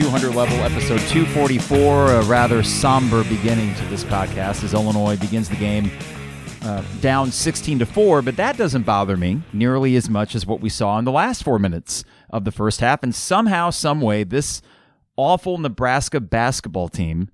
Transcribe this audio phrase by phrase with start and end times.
[0.00, 2.06] 200 level, episode 244.
[2.12, 5.90] A rather somber beginning to this podcast as Illinois begins the game
[6.62, 10.62] uh, down 16 to 4, but that doesn't bother me nearly as much as what
[10.62, 13.02] we saw in the last four minutes of the first half.
[13.02, 14.62] And somehow, some way, this
[15.18, 17.28] awful Nebraska basketball team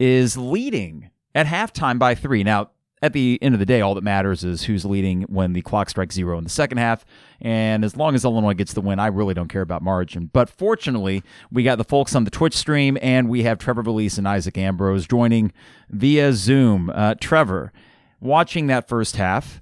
[0.00, 2.42] is leading at halftime by three.
[2.42, 2.70] Now,
[3.02, 5.90] at the end of the day, all that matters is who's leading when the clock
[5.90, 7.04] strikes zero in the second half.
[7.40, 10.30] And as long as Illinois gets the win, I really don't care about margin.
[10.32, 14.18] But fortunately, we got the folks on the Twitch stream, and we have Trevor Vallese
[14.18, 15.52] and Isaac Ambrose joining
[15.90, 16.90] via Zoom.
[16.94, 17.72] Uh, Trevor,
[18.20, 19.60] watching that first half,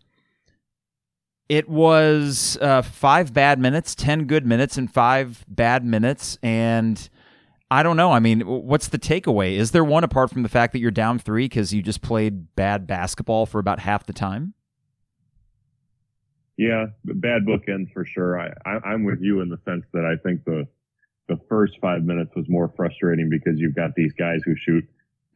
[1.48, 6.38] it was uh, five bad minutes, 10 good minutes, and five bad minutes.
[6.42, 7.08] And
[7.70, 8.10] I don't know.
[8.10, 9.52] I mean, what's the takeaway?
[9.52, 12.55] Is there one apart from the fact that you're down three because you just played
[12.56, 14.55] bad basketball for about half the time?
[16.56, 18.41] Yeah, bad bookends for sure.
[18.41, 20.67] I, I am with you in the sense that I think the
[21.28, 24.84] the first five minutes was more frustrating because you've got these guys who shoot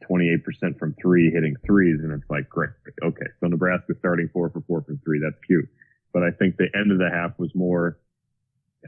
[0.09, 2.71] 28% from three, hitting threes, and it's like great.
[3.01, 5.21] Okay, so Nebraska starting four for four from three.
[5.23, 5.65] That's cute.
[6.13, 7.97] But I think the end of the half was more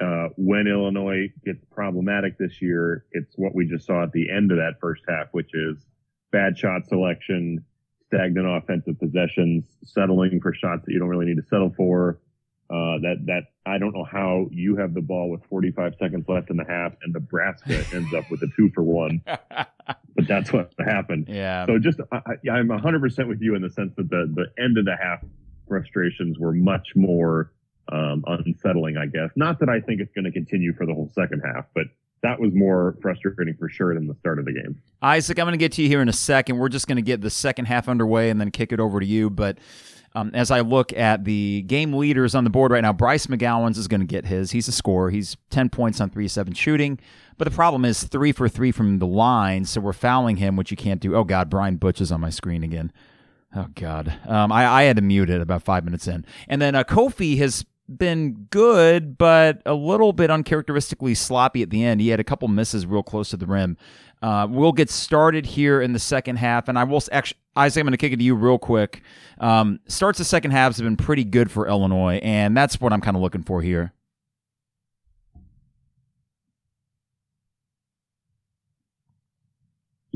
[0.01, 4.51] uh, when Illinois gets problematic this year, it's what we just saw at the end
[4.51, 5.85] of that first half, which is
[6.31, 7.63] bad shot selection,
[8.07, 12.19] stagnant offensive possessions, settling for shots that you don't really need to settle for.
[12.69, 16.49] Uh, that that I don't know how you have the ball with 45 seconds left
[16.49, 19.21] in the half, and Nebraska ends up with a two for one.
[19.25, 21.27] but that's what happened.
[21.29, 21.65] Yeah.
[21.65, 22.19] So just I,
[22.51, 25.23] I'm 100 percent with you in the sense that the the end of the half
[25.67, 27.53] frustrations were much more
[27.91, 29.31] um, unsettling, I guess.
[29.35, 31.85] Not that I think it's going to continue for the whole second half, but
[32.23, 34.81] that was more frustrating for sure than the start of the game.
[35.01, 36.57] Isaac, I'm going to get to you here in a second.
[36.57, 39.05] We're just going to get the second half underway and then kick it over to
[39.05, 39.29] you.
[39.29, 39.59] But
[40.15, 43.77] um, as I look at the game leaders on the board right now, Bryce McGowens
[43.77, 44.51] is going to get his.
[44.51, 45.11] He's a scorer.
[45.11, 46.99] He's 10 points on 3 7 shooting.
[47.37, 50.71] But the problem is three for three from the line, so we're fouling him, which
[50.71, 51.15] you can't do.
[51.15, 52.91] Oh, God, Brian Butch is on my screen again.
[53.55, 54.11] Oh, God.
[54.25, 56.25] Um, I, I, had to mute it about five minutes in.
[56.47, 61.83] And then uh, Kofi has been good, but a little bit uncharacteristically sloppy at the
[61.83, 62.01] end.
[62.01, 63.77] He had a couple misses real close to the rim.
[64.21, 67.85] Uh, we'll get started here in the second half, and I will actually, Isaac, I'm
[67.85, 69.03] going to kick it to you real quick.
[69.39, 73.01] Um, starts the second halves have been pretty good for Illinois, and that's what I'm
[73.01, 73.93] kind of looking for here.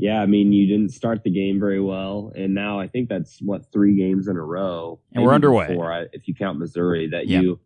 [0.02, 3.40] Yeah, I mean, you didn't start the game very well, and now I think that's
[3.40, 5.68] what three games in a row, and we're underway.
[5.68, 7.60] Four, if you count Missouri, that you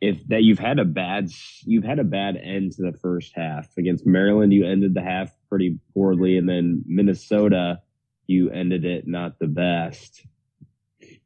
[0.00, 1.28] if that you've had a bad
[1.66, 4.54] you've had a bad end to the first half against Maryland.
[4.54, 7.82] You ended the half pretty poorly, and then Minnesota,
[8.26, 10.24] you ended it not the best.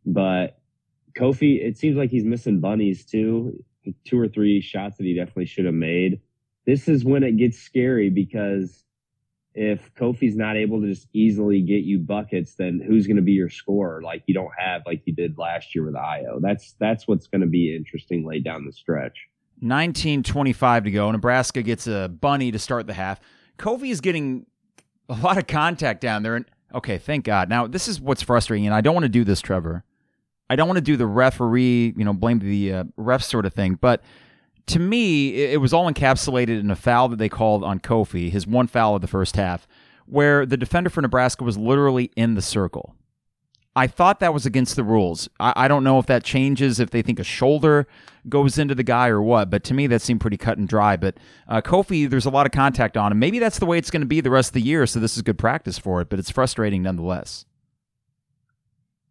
[0.05, 0.59] But
[1.17, 3.63] Kofi, it seems like he's missing bunnies too.
[4.05, 6.21] Two or three shots that he definitely should have made.
[6.67, 8.83] This is when it gets scary because
[9.57, 13.33] if Kofi's not able to just easily get you buckets, then who's going to be
[13.33, 14.03] your scorer?
[14.03, 16.41] Like you don't have like you did last year with Ayo.
[16.43, 19.17] That's that's what's going to be interesting late down the stretch.
[19.61, 21.11] 1925 to go.
[21.11, 23.19] Nebraska gets a bunny to start the half.
[23.59, 24.45] Kofi is getting
[25.09, 26.37] a lot of contact down there.
[26.37, 27.49] And okay, thank God.
[27.49, 29.85] Now this is what's frustrating, and I don't want to do this, Trevor.
[30.51, 33.55] I don't want to do the referee, you know, blame the uh, ref sort of
[33.55, 34.03] thing, but
[34.67, 38.47] to me, it was all encapsulated in a foul that they called on Kofi, his
[38.47, 39.69] one foul of the first half,
[40.07, 42.97] where the defender for Nebraska was literally in the circle.
[43.77, 45.29] I thought that was against the rules.
[45.39, 47.87] I, I, don't know if that changes if they think a shoulder
[48.27, 50.97] goes into the guy or what, but to me that seemed pretty cut and dry.
[50.97, 53.19] But uh, Kofi, there's a lot of contact on him.
[53.19, 55.15] Maybe that's the way it's going to be the rest of the year, so this
[55.17, 57.45] is good practice for it, but it's frustrating nonetheless.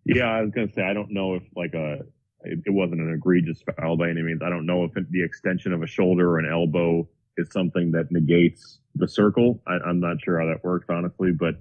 [0.04, 2.00] Yeah, I was going to say, I don't know if like a
[2.46, 4.42] it, it, wasn't an egregious foul by any means.
[4.44, 7.08] I don't know if it, the extension of a shoulder or an elbow
[7.38, 9.62] is something that negates the circle.
[9.68, 11.56] I, am not sure how that works, honestly, but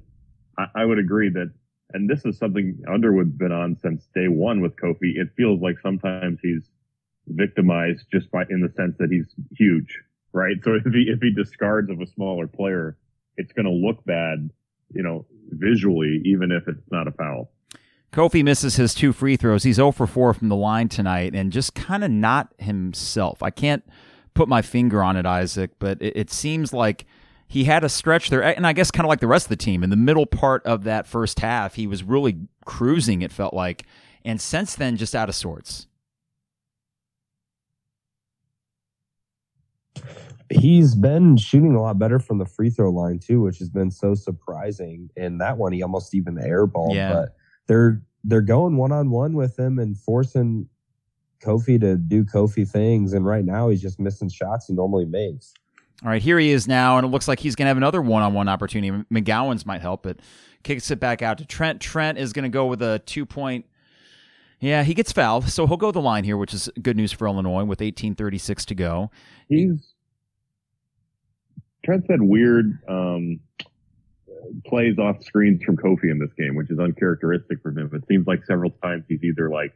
[0.59, 1.53] I, I, would agree that,
[1.93, 5.17] and this is something Underwood's been on since day one with Kofi.
[5.17, 6.71] It feels like sometimes he's
[7.27, 9.99] victimized just by in the sense that he's huge,
[10.33, 10.57] right?
[10.63, 12.97] So if he if he discards of a smaller player,
[13.37, 14.51] it's going to look bad,
[14.95, 17.51] you know, visually, even if it's not a foul.
[18.15, 19.65] Kofi misses his two free throws.
[19.65, 23.43] He's 0 for 4 from the line tonight and just kind of not himself.
[23.43, 23.85] I can't
[24.35, 27.07] put my finger on it, Isaac, but it, it, seems like
[27.49, 28.41] he had a stretch there.
[28.41, 30.65] And I guess kind of like the rest of the team in the middle part
[30.65, 33.85] of that first half, he was really cruising, it felt like.
[34.25, 35.89] And since then, just out of sorts.
[40.51, 43.91] He's been shooting a lot better from the free throw line, too, which has been
[43.91, 45.11] so surprising.
[45.17, 46.95] And that one, he almost even airballed.
[46.95, 47.13] Yeah.
[47.13, 50.69] But they're they're going one on one with him and forcing
[51.43, 53.13] Kofi to do Kofi things.
[53.13, 55.53] And right now he's just missing shots he normally makes.
[56.03, 58.03] All right, here he is now, and it looks like he's going to have another
[58.03, 59.05] one-on-one opportunity.
[59.13, 60.19] McGowens might help, but
[60.63, 61.81] kicks it back out to Trent.
[61.81, 63.65] Trent is going to go with a two-point.
[64.61, 67.27] Yeah, he gets fouled, so he'll go the line here, which is good news for
[67.27, 69.11] Illinois with 18:36 to go.
[69.49, 69.95] He's
[71.85, 73.41] Trent's had weird um,
[74.67, 77.91] plays off screens from Kofi in this game, which is uncharacteristic for him.
[77.93, 79.75] It seems like several times he's either like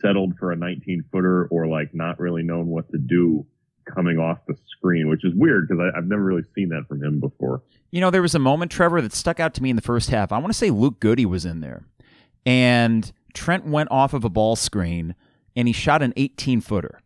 [0.00, 3.44] settled for a 19 footer or like not really known what to do
[3.84, 7.20] coming off the screen, which is weird because I've never really seen that from him
[7.20, 7.62] before.
[7.90, 10.10] You know, there was a moment, Trevor, that stuck out to me in the first
[10.10, 10.30] half.
[10.30, 11.84] I want to say Luke Goode was in there,
[12.44, 15.14] and Trent went off of a ball screen
[15.56, 17.00] and he shot an 18 footer.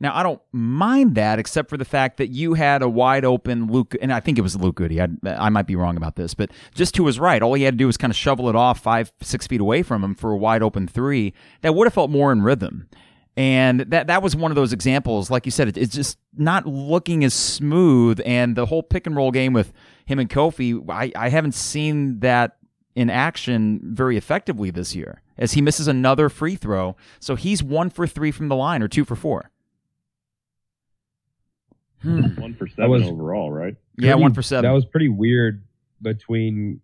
[0.00, 3.66] Now, I don't mind that, except for the fact that you had a wide open
[3.66, 4.98] Luke, and I think it was Luke Goode.
[4.98, 7.74] I, I might be wrong about this, but just to his right, all he had
[7.74, 10.30] to do was kind of shovel it off five, six feet away from him for
[10.30, 11.34] a wide open three.
[11.62, 12.88] That would have felt more in rhythm.
[13.36, 16.66] And that that was one of those examples, like you said, it, it's just not
[16.66, 18.20] looking as smooth.
[18.26, 19.72] And the whole pick and roll game with
[20.06, 22.56] him and Kofi, I, I haven't seen that
[22.96, 26.96] in action very effectively this year, as he misses another free throw.
[27.20, 29.52] So he's one for three from the line or two for four.
[32.02, 32.40] Hmm.
[32.40, 33.76] One for seven was, overall, right?
[33.96, 34.68] Yeah, one for seven.
[34.68, 35.64] That was pretty weird
[36.00, 36.80] between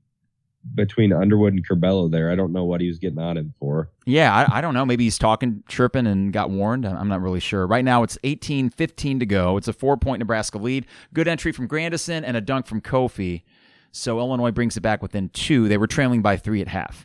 [0.74, 2.30] between Underwood and Curbelo there.
[2.30, 3.90] I don't know what he was getting on him for.
[4.06, 4.86] Yeah, I, I, don't know.
[4.86, 6.86] Maybe he's talking, chirping, and got warned.
[6.86, 7.66] I'm not really sure.
[7.66, 9.56] Right now, it's 18 15 to go.
[9.56, 10.86] It's a four point Nebraska lead.
[11.12, 13.42] Good entry from Grandison and a dunk from Kofi.
[13.92, 15.68] So Illinois brings it back within two.
[15.68, 17.04] They were trailing by three at half.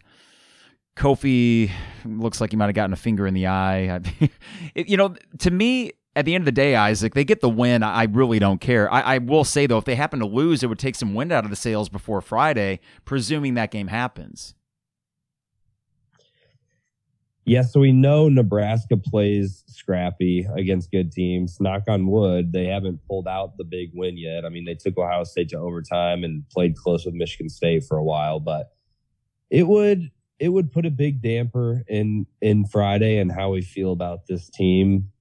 [0.95, 1.71] Kofi
[2.03, 4.01] looks like he might have gotten a finger in the eye.
[4.75, 7.49] it, you know, to me, at the end of the day, Isaac, they get the
[7.49, 7.83] win.
[7.83, 8.91] I really don't care.
[8.91, 11.31] I, I, will say though, if they happen to lose, it would take some wind
[11.31, 14.55] out of the sails before Friday, presuming that game happens.
[17.45, 21.59] Yeah, so we know Nebraska plays scrappy against good teams.
[21.59, 24.45] Knock on wood, they haven't pulled out the big win yet.
[24.45, 27.97] I mean, they took Ohio State to overtime and played close with Michigan State for
[27.97, 28.71] a while, but
[29.49, 33.91] it would it would put a big damper in in Friday and how we feel
[33.91, 35.11] about this team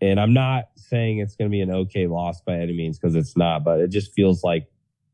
[0.00, 3.14] and I'm not saying it's going to be an okay loss by any means because
[3.14, 4.68] it's not, but it just feels like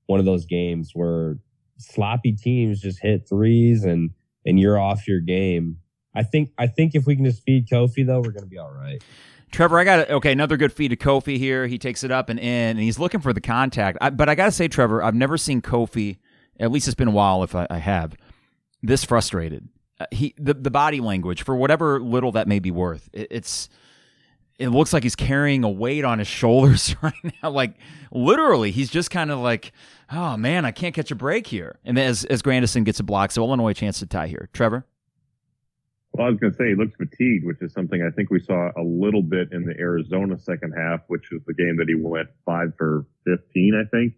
[0.07, 1.39] one of those games where
[1.79, 4.11] sloppy teams just hit threes and
[4.47, 5.79] and you're off your game.
[6.15, 8.59] I think I think if we can just feed Kofi though, we're going to be
[8.59, 9.03] all right.
[9.51, 10.11] Trevor, I got it.
[10.11, 11.67] Okay, another good feed to Kofi here.
[11.69, 13.99] He takes it up and in, and he's looking for the contact.
[14.01, 16.19] I, but I got to say, Trevor, I've never seen Kofi.
[16.59, 18.17] At least it's been a while, if I, I have,
[18.83, 19.69] this frustrated.
[20.01, 23.09] Uh, he the the body language for whatever little that may be worth.
[23.13, 23.69] It, it's
[24.59, 27.51] it looks like he's carrying a weight on his shoulders right now.
[27.51, 27.75] Like
[28.11, 29.73] literally, he's just kind of like,
[30.11, 31.79] oh man, I can't catch a break here.
[31.85, 34.49] And as as Grandison gets a block, so Illinois chance to tie here.
[34.53, 34.87] Trevor.
[36.13, 38.39] Well, I was going to say he looks fatigued, which is something I think we
[38.39, 41.97] saw a little bit in the Arizona second half, which was the game that he
[41.97, 44.15] went five for fifteen, I think.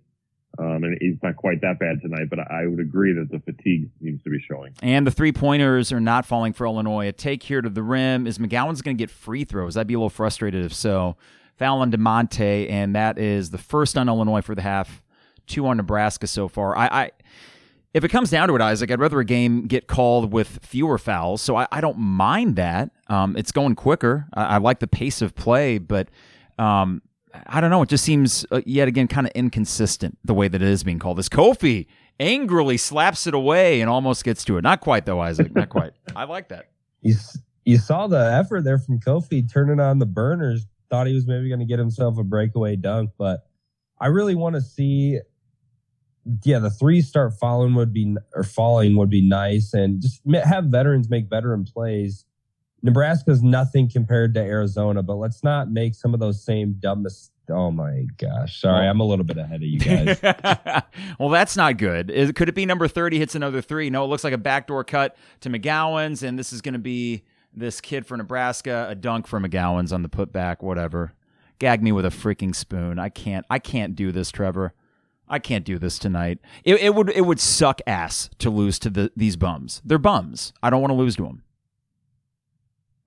[0.58, 3.90] Um, and he's not quite that bad tonight, but I would agree that the fatigue
[4.02, 4.74] seems to be showing.
[4.82, 7.08] And the three pointers are not falling for Illinois.
[7.08, 8.26] A take here to the rim.
[8.26, 9.76] Is McGowens going to get free throws?
[9.76, 11.16] I'd be a little frustrated if so.
[11.56, 15.02] Foul on Da'Monte, and that is the first on Illinois for the half,
[15.46, 16.76] two on Nebraska so far.
[16.76, 17.10] I, I
[17.94, 20.98] if it comes down to it, Isaac, I'd rather a game get called with fewer
[20.98, 21.40] fouls.
[21.40, 22.90] So I, I don't mind that.
[23.08, 24.26] Um, it's going quicker.
[24.34, 26.10] I, I, like the pace of play, but
[26.58, 27.00] um,
[27.46, 27.82] I don't know.
[27.82, 30.98] It just seems uh, yet again kind of inconsistent the way that it is being
[30.98, 31.18] called.
[31.18, 31.86] This Kofi
[32.20, 34.62] angrily slaps it away and almost gets to it.
[34.62, 35.54] Not quite though, Isaac.
[35.54, 35.92] Not quite.
[36.14, 36.70] I like that.
[37.00, 37.14] You
[37.64, 40.66] you saw the effort there from Kofi turning on the burners.
[40.90, 43.46] Thought he was maybe going to get himself a breakaway dunk, but
[44.00, 45.20] I really want to see.
[46.42, 50.64] Yeah, the three start falling would be or falling would be nice, and just have
[50.64, 52.25] veterans make veteran plays
[52.86, 57.32] Nebraska's nothing compared to Arizona, but let's not make some of those same dumb mistakes.
[57.48, 58.60] Oh my gosh.
[58.60, 60.20] Sorry, I'm a little bit ahead of you guys.
[61.18, 62.10] well, that's not good.
[62.10, 63.88] Is, could it be number 30 hits another three?
[63.88, 67.22] No, it looks like a backdoor cut to McGowens, and this is going to be
[67.54, 71.12] this kid for Nebraska, a dunk for McGowens on the putback, whatever.
[71.58, 72.98] Gag me with a freaking spoon.
[72.98, 74.74] I can't I can't do this, Trevor.
[75.28, 76.38] I can't do this tonight.
[76.64, 79.80] It, it would it would suck ass to lose to the, these bums.
[79.84, 80.52] They're bums.
[80.62, 81.42] I don't want to lose to them.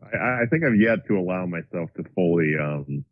[0.02, 3.04] I, I think I've yet to allow myself to fully um,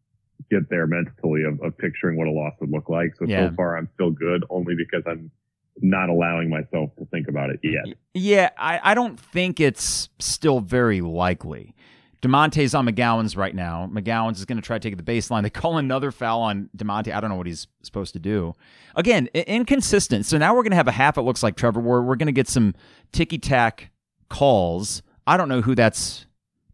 [0.50, 3.16] get there mentally of, of, picturing what a loss would look like.
[3.18, 3.50] So yeah.
[3.50, 5.32] so far, I'm still good, only because I'm
[5.82, 7.96] not allowing myself to think about it yet.
[8.14, 11.76] Yeah, I, I don't think it's still very likely.
[12.22, 13.88] Da'Monte's on McGowens right now.
[13.92, 15.44] McGowens is going to try to take the baseline.
[15.44, 17.14] They call another foul on Da'Monte.
[17.14, 18.56] I don't know what he's supposed to do.
[18.96, 20.26] Again, inconsistent.
[20.26, 22.28] So now we're going to have a half, it looks like, Trevor, where we're going
[22.28, 22.74] to get some
[23.12, 23.92] ticky tack
[24.30, 25.04] calls.
[25.28, 26.26] I don't know who that's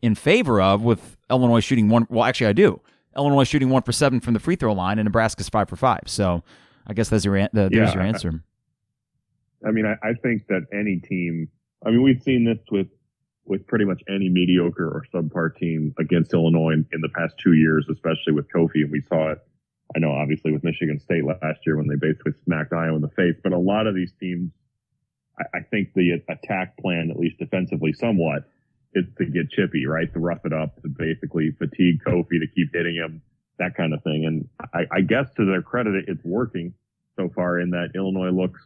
[0.03, 2.05] in favor of with Illinois shooting one.
[2.10, 2.79] Well, actually, I do.
[3.15, 6.01] Illinois shooting one for seven from the free throw line, and Nebraska's five for five.
[6.07, 6.43] So
[6.86, 8.43] I guess that's your an- the, there's Yeah, your I- answer.
[9.65, 11.48] I mean, I, I think that any team.
[11.86, 12.88] I mean, we've seen this with
[13.45, 17.53] with pretty much any mediocre or subpar team against Illinois in, in the past two
[17.53, 19.39] years, especially with Kofi, and we saw it.
[19.95, 23.10] I know, obviously, with Michigan State last year when they basically smacked Iowa in the
[23.10, 23.36] face.
[23.43, 24.51] But a lot of these teams,
[25.39, 28.50] I, I think the attack plan, at least defensively, somewhat,
[28.95, 30.12] is to get chippy, right?
[30.13, 33.21] To rough it up, to basically fatigue Kofi, to keep hitting him,
[33.59, 34.25] that kind of thing.
[34.25, 36.73] And I, I guess to their credit, it's working
[37.15, 38.59] so far in that Illinois looks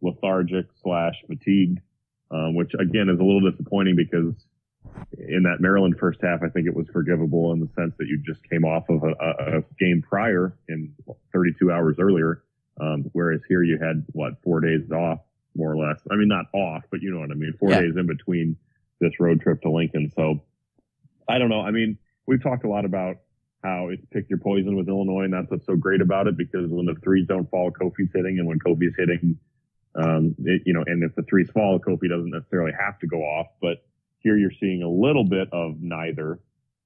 [0.00, 1.78] lethargic slash fatigued,
[2.30, 4.34] um, which again is a little disappointing because
[5.18, 8.18] in that Maryland first half, I think it was forgivable in the sense that you
[8.24, 10.92] just came off of a, a, a game prior in
[11.32, 12.42] 32 hours earlier.
[12.80, 15.20] Um, whereas here you had what four days off,
[15.54, 16.00] more or less.
[16.10, 17.52] I mean, not off, but you know what I mean.
[17.60, 17.82] Four Yeah.
[17.82, 18.56] days in between
[19.02, 20.10] this road trip to Lincoln.
[20.16, 20.40] So
[21.28, 21.60] I don't know.
[21.60, 23.16] I mean, we've talked a lot about
[23.62, 26.70] how it's pick your poison with Illinois, and that's what's so great about it because
[26.70, 29.38] when the threes don't fall, Kofi's hitting, and when Kofi's hitting,
[29.94, 33.18] um, it, you know, and if the threes fall, Kofi doesn't necessarily have to go
[33.18, 33.48] off.
[33.60, 33.84] But
[34.18, 36.40] here you're seeing a little bit of neither,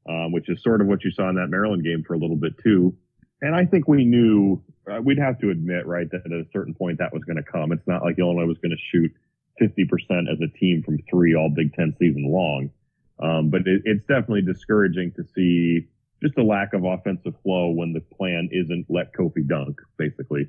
[0.08, 2.37] um, which is sort of what you saw in that Maryland game for a little
[2.37, 2.94] bit too.
[3.42, 6.75] And I think we knew uh, we'd have to admit, right, that at a certain
[6.75, 7.73] point that was going to come.
[7.73, 9.12] It's not like Illinois was going to shoot
[9.60, 12.70] 50% as a team from three all Big Ten season long.
[13.18, 15.86] Um, but it, it's definitely discouraging to see
[16.22, 20.48] just a lack of offensive flow when the plan isn't let Kofi dunk, basically.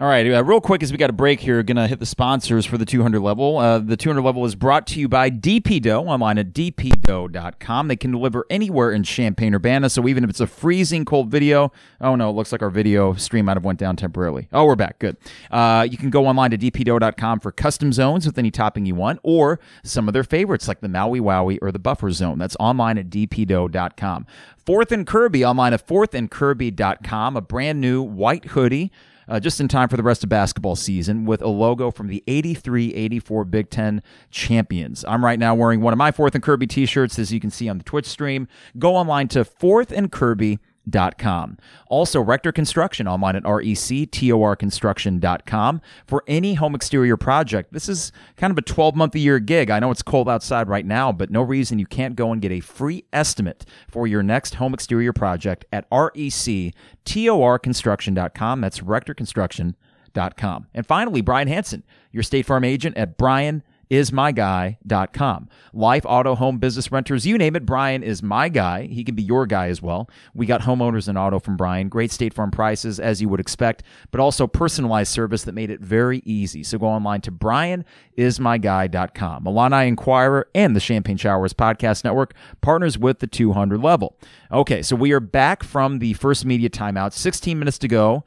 [0.00, 2.06] All right, uh, real quick as we got a break here, going to hit the
[2.06, 3.58] sponsors for the 200 level.
[3.58, 7.86] Uh, the 200 level is brought to you by DP Dough online at dpdough.com.
[7.88, 11.70] They can deliver anywhere in Champaign, Urbana, so even if it's a freezing cold video,
[12.00, 14.48] oh no, it looks like our video stream might have went down temporarily.
[14.52, 14.98] Oh, we're back.
[14.98, 15.18] Good.
[15.52, 19.20] Uh, you can go online to dpdough.com for custom zones with any topping you want,
[19.22, 22.38] or some of their favorites like the Maui Wowie or the Buffer Zone.
[22.38, 24.26] That's online at dpdough.com.
[24.56, 28.90] Fourth and Kirby online at fourthandkirby.com, a brand new white hoodie
[29.32, 32.22] uh, just in time for the rest of basketball season with a logo from the
[32.26, 35.06] 83 84 Big Ten champions.
[35.08, 37.50] I'm right now wearing one of my Fourth and Kirby t shirts, as you can
[37.50, 38.46] see on the Twitch stream.
[38.78, 40.58] Go online to Fourth and Kirby.
[40.88, 41.58] Dot com.
[41.86, 47.72] Also, Rector Construction online at rectorconstruction.com for any home exterior project.
[47.72, 49.70] This is kind of a 12 month a year gig.
[49.70, 52.50] I know it's cold outside right now, but no reason you can't go and get
[52.50, 58.60] a free estimate for your next home exterior project at rectorconstruction.com.
[58.60, 60.66] That's rectorconstruction.com.
[60.74, 63.62] And finally, Brian Hanson, your State Farm agent at Brian
[63.92, 65.48] ismyguy.com.
[65.74, 68.86] Life, auto, home, business, renters, you name it, Brian is my guy.
[68.86, 70.08] He can be your guy as well.
[70.34, 71.90] We got homeowners and auto from Brian.
[71.90, 75.80] Great State Farm prices, as you would expect, but also personalized service that made it
[75.80, 76.62] very easy.
[76.62, 79.46] So go online to brianismyguy.com.
[79.46, 82.32] Illini Inquirer and the Champagne Showers Podcast Network
[82.62, 84.16] partners with the 200 level.
[84.50, 87.12] Okay, so we are back from the first media timeout.
[87.12, 88.24] 16 minutes to go.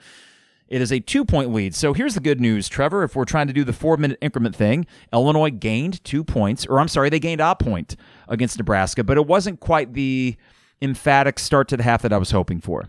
[0.67, 1.75] It is a two point lead.
[1.75, 3.03] So here's the good news, Trevor.
[3.03, 6.79] If we're trying to do the four minute increment thing, Illinois gained two points, or
[6.79, 7.95] I'm sorry, they gained a point
[8.27, 10.35] against Nebraska, but it wasn't quite the
[10.81, 12.85] emphatic start to the half that I was hoping for.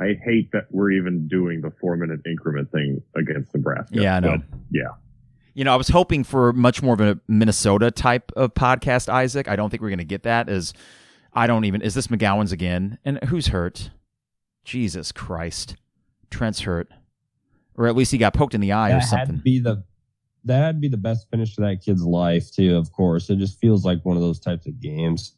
[0.00, 4.00] I hate that we're even doing the four minute increment thing against Nebraska.
[4.00, 4.38] Yeah, I know.
[4.70, 4.90] Yeah.
[5.54, 9.48] You know, I was hoping for much more of a Minnesota type of podcast, Isaac.
[9.48, 10.48] I don't think we're going to get that.
[10.48, 10.72] As
[11.32, 13.90] I don't even is this McGowens again, and who's hurt?
[14.64, 15.76] Jesus Christ,
[16.30, 16.88] Trent's hurt,
[17.76, 19.40] or at least he got poked in the eye or that had something.
[19.44, 19.82] be the
[20.44, 22.76] that'd be the best finish to that kid's life too.
[22.76, 25.34] Of course, it just feels like one of those types of games.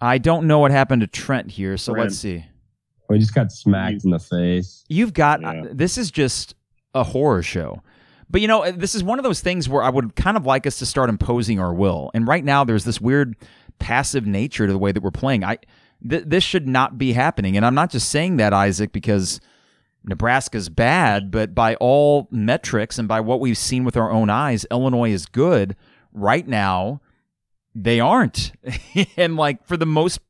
[0.00, 2.08] I don't know what happened to Trent here, so Trent.
[2.10, 2.44] let's see.
[3.06, 4.84] Where he just got smacked in the face.
[4.88, 5.50] You've got Yeah.
[5.50, 6.54] uh, this is just
[6.94, 7.82] a horror show.
[8.30, 10.66] But you know, this is one of those things where I would kind of like
[10.66, 12.10] us to start imposing our will.
[12.14, 13.36] And right now there's this weird
[13.78, 15.44] passive nature to the way that we're playing.
[15.44, 15.58] I
[16.08, 17.56] th- this should not be happening.
[17.56, 19.40] And I'm not just saying that Isaac because
[20.04, 24.66] Nebraska's bad, but by all metrics and by what we've seen with our own eyes,
[24.70, 25.76] Illinois is good.
[26.12, 27.00] Right now,
[27.74, 28.52] they aren't.
[29.16, 30.20] and like for the most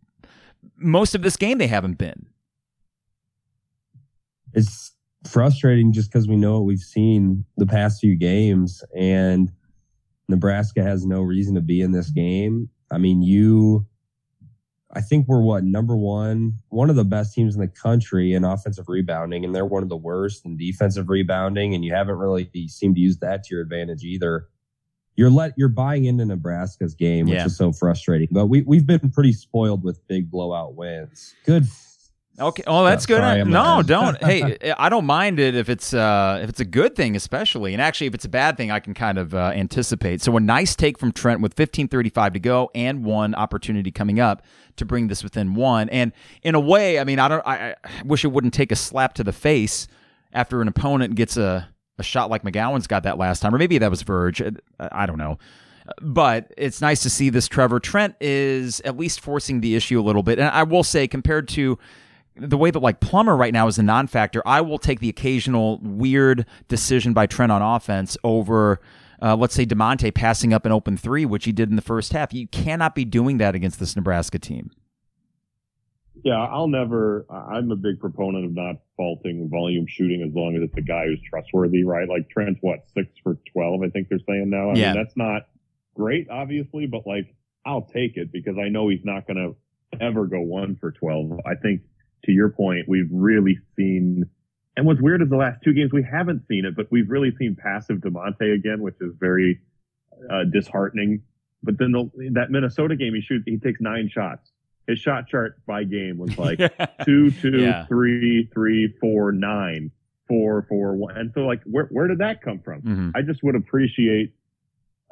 [0.76, 2.26] most of this game they haven't been.
[4.52, 4.93] It's
[5.28, 9.50] frustrating just because we know what we've seen the past few games, and
[10.28, 12.69] Nebraska has no reason to be in this game.
[12.90, 13.87] I mean, you,
[14.95, 18.45] I think we're what number one, one of the best teams in the country in
[18.45, 22.49] offensive rebounding, and they're one of the worst in defensive rebounding, and you haven't really
[22.69, 24.49] seemed to use that to your advantage either.
[25.17, 27.47] You're let you're buying into Nebraska's game, which Yeah.
[27.47, 28.29] is so frustrating.
[28.31, 31.35] But we we've been pretty spoiled with big blowout wins.
[31.45, 31.67] Good
[32.38, 32.64] Okay.
[32.67, 33.19] Oh, that's good.
[33.19, 34.23] Sorry, no, don't.
[34.23, 37.73] hey, I don't mind it if it's uh, if it's a good thing, especially.
[37.75, 40.21] And actually, if it's a bad thing, I can kind of uh, anticipate.
[40.21, 44.43] So a nice take from Trent with 15:35 to go and one opportunity coming up
[44.76, 45.88] to bring this within one.
[45.91, 46.12] And
[46.43, 47.47] in a way, I mean, I don't.
[47.47, 49.87] I, I wish it wouldn't take a slap to the face
[50.33, 53.79] after an opponent gets a a shot like McGowens got that last time, or maybe
[53.79, 54.43] that was Verge.
[54.43, 55.38] I, I don't know.
[56.00, 57.79] But it's nice to see this Trevor.
[57.79, 60.38] Trent is at least forcing the issue a little bit.
[60.38, 61.79] And I will say, compared to
[62.37, 65.79] the way that like Plummer right now is a non-factor, I will take the occasional
[65.83, 68.81] weird decision by Trent on offense over,
[69.23, 72.12] uh, let's say Da'Monte passing up an open three, which he did in the first
[72.12, 72.33] half.
[72.33, 74.71] You cannot be doing that against this Nebraska team.
[76.25, 77.26] Yeah, I'll never.
[77.29, 81.05] I'm a big proponent of not faulting volume shooting as long as it's a guy
[81.05, 82.09] who's trustworthy, right?
[82.09, 84.71] Like Trent's what six for twelve, I think they're saying now.
[84.71, 84.93] I Yeah.
[84.95, 85.43] mean, that's not
[85.95, 87.35] great, obviously, but like
[87.67, 91.41] I'll take it because I know he's not going to ever go one for twelve.
[91.45, 91.83] I think
[92.25, 94.25] to your point, we've really seen.
[94.76, 97.33] And what's weird is the last two games we haven't seen it, but we've really
[97.38, 99.61] seen passive Da'Monte again, which is very
[100.31, 101.23] uh, disheartening.
[101.62, 104.50] But then the, that Minnesota game, he shoots, he takes nine shots.
[104.87, 106.59] His shot chart by game was like
[107.04, 107.87] two, two, Yeah.
[107.87, 109.90] three, three, four, nine,
[110.28, 111.16] four, four, one.
[111.16, 112.83] And so like, where, where did that come from?
[112.83, 113.12] Mhm.
[113.14, 114.35] I just would appreciate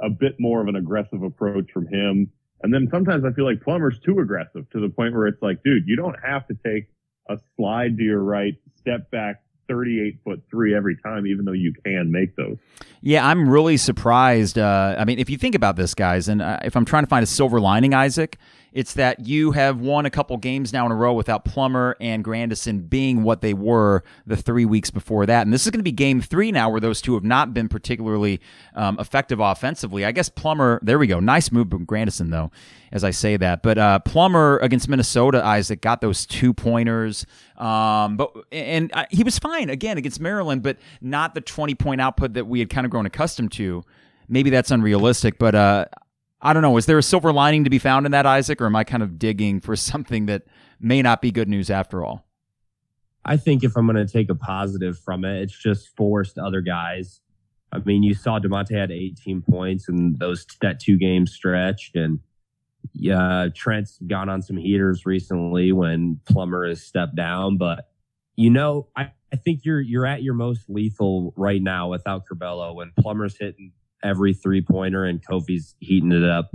[0.01, 2.31] a bit more of an aggressive approach from him.
[2.65, 5.63] And then sometimes I feel like Plummer's too aggressive to the point where it's like,
[5.63, 6.89] dude, you don't have to take
[7.29, 11.73] a slide to your right, step back 38 foot three every time, even though you
[11.85, 12.59] can make those.
[13.01, 14.59] Yeah, I'm really surprised.
[14.59, 17.09] Uh, I mean, if you think about this, guys, and uh, if I'm trying to
[17.09, 18.37] find a silver lining, Isaac,
[18.73, 22.25] it's that you have won a couple games now in a row without Plummer and
[22.25, 25.43] Grandison being what they were the three weeks before that.
[25.43, 27.69] And this is going to be game three now where those two have not been
[27.69, 28.41] particularly
[28.75, 30.05] um, effective offensively.
[30.05, 31.21] I guess Plummer, there we go.
[31.21, 32.51] Nice move from Grandison, though,
[32.91, 33.63] as I say that.
[33.63, 37.27] But uh, Plummer against Minnesota, Isaac, got those two pointers.
[37.59, 42.01] Um, but and uh, he was fine again against Maryland, but not the 20 point
[42.01, 43.85] output that we had kind of grown accustomed to.
[44.29, 45.85] Maybe that's unrealistic, but uh,
[46.43, 46.77] I don't know.
[46.77, 49.03] Is there a silver lining to be found in that, Isaac, or am I kind
[49.03, 50.43] of digging for something that
[50.81, 52.27] may not be good news after all?
[53.25, 56.61] I think if I'm going to take a positive from it, it's just forced other
[56.61, 57.21] guys.
[57.71, 62.19] I mean, you saw Da'Monte had 18 points in those that two game stretch, and
[62.93, 67.57] yeah, Trent's gone on some heaters recently when Plummer has stepped down.
[67.57, 67.89] But
[68.37, 72.75] you know, I, I think you're you're at your most lethal right now without Curbelo
[72.75, 73.73] when Plummer's hitting
[74.03, 76.51] every three pointer and Kofi's heating it up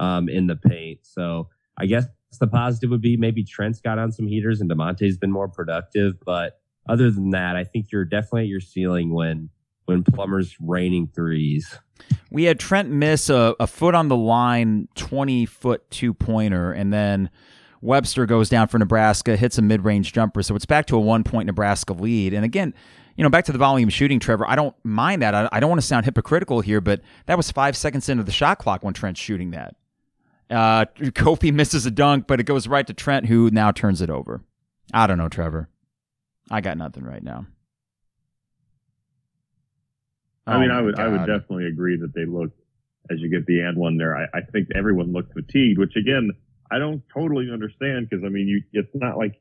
[0.00, 1.00] um, in the paint.
[1.02, 2.06] So I guess
[2.40, 6.14] the positive would be maybe Trent's got on some heaters and Da'Monte's been more productive.
[6.24, 9.50] But other than that, I think you're definitely at your ceiling when
[9.84, 11.78] when Plummer's raining threes.
[12.30, 16.92] We had Trent miss a, a foot on the line, 20 foot two pointer, and
[16.92, 17.30] then
[17.80, 20.42] Webster goes down for Nebraska, hits a mid range jumper.
[20.42, 22.32] So it's back to a one point Nebraska lead.
[22.32, 22.74] And again,
[23.16, 25.34] you know, back to the volume shooting, Trevor, I don't mind that.
[25.34, 28.32] I, I don't want to sound hypocritical here, but that was five seconds into the
[28.32, 29.76] shot clock when Trent's shooting that.
[30.50, 34.10] Uh, Kofi misses a dunk, but it goes right to Trent, who now turns it
[34.10, 34.42] over.
[34.92, 35.68] I don't know, Trevor.
[36.50, 37.46] I got nothing right now.
[40.46, 42.58] I mean, Oh I would, I would definitely agree that they looked,
[43.10, 46.30] as you get the and one there, I, I think everyone looked fatigued, which again,
[46.70, 49.40] I don't totally understand because I mean, you, it's not like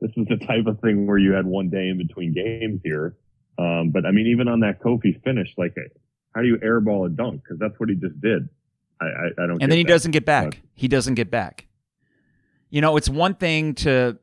[0.00, 3.16] this is the type of thing where you had one day in between games here.
[3.58, 5.74] Um, but I mean, even on that Kofi finish, like,
[6.34, 7.42] how do you airball a dunk?
[7.42, 8.48] Because that's what he just did.
[9.00, 9.62] I, I, I don't.
[9.62, 9.88] and then he that.
[9.88, 10.50] doesn't get back.
[10.50, 11.66] But- He doesn't get back.
[12.68, 14.18] You know, it's one thing to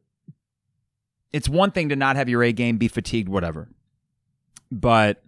[1.31, 3.69] it's one thing to not have your A game be fatigued, whatever.
[4.71, 5.23] But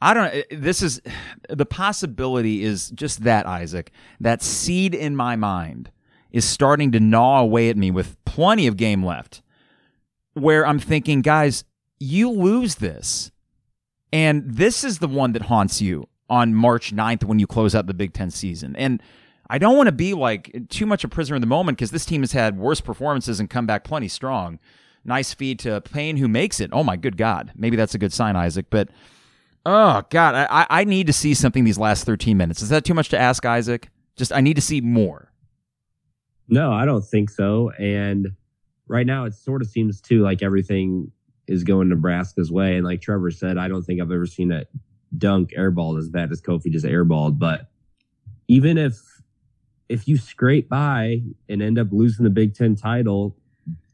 [0.00, 0.42] I don't know.
[0.58, 1.00] This is
[1.48, 3.92] the possibility is just that, Isaac.
[4.20, 5.90] That seed in my mind
[6.32, 9.41] is starting to gnaw away at me with plenty of game left.
[10.34, 11.64] Where I'm thinking, guys,
[11.98, 13.30] you lose this.
[14.12, 17.86] And this is the one that haunts you on March 9th when you close out
[17.86, 18.74] the Big Ten season.
[18.76, 19.02] And
[19.48, 22.06] I don't want to be like too much a prisoner in the moment because this
[22.06, 24.58] team has had worse performances and come back plenty strong.
[25.04, 26.70] Nice feed to Payne who makes it.
[26.72, 27.52] Oh my good God.
[27.54, 28.66] Maybe that's a good sign, Isaac.
[28.70, 28.88] But
[29.66, 32.62] oh God, I, I- need to see something these last 13 minutes.
[32.62, 33.88] Is that too much to ask, Isaac?
[34.16, 35.32] Just I need to see more.
[36.48, 37.70] No, I don't think so.
[37.78, 38.28] And
[38.92, 41.10] right now, it sort of seems too like everything
[41.48, 42.76] is going Nebraska's way.
[42.76, 44.66] And like Trevor said, I don't think I've ever seen a
[45.16, 47.38] dunk airball as bad as Kofi just airballed.
[47.38, 47.70] But
[48.48, 49.00] even if
[49.88, 53.36] if you scrape by and end up losing the Big Ten title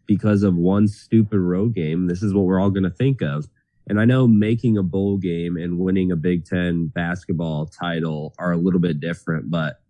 [0.06, 3.48] because of one stupid road game, this is what we're all going to think of.
[3.88, 8.52] And I know making a bowl game and winning a Big Ten basketball title are
[8.52, 9.80] a little bit different, but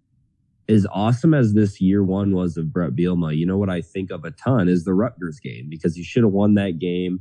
[0.69, 4.11] as awesome as this year one was of Bret Bielema, you know what I think
[4.11, 7.21] of a ton is the Rutgers game because you should have won that game,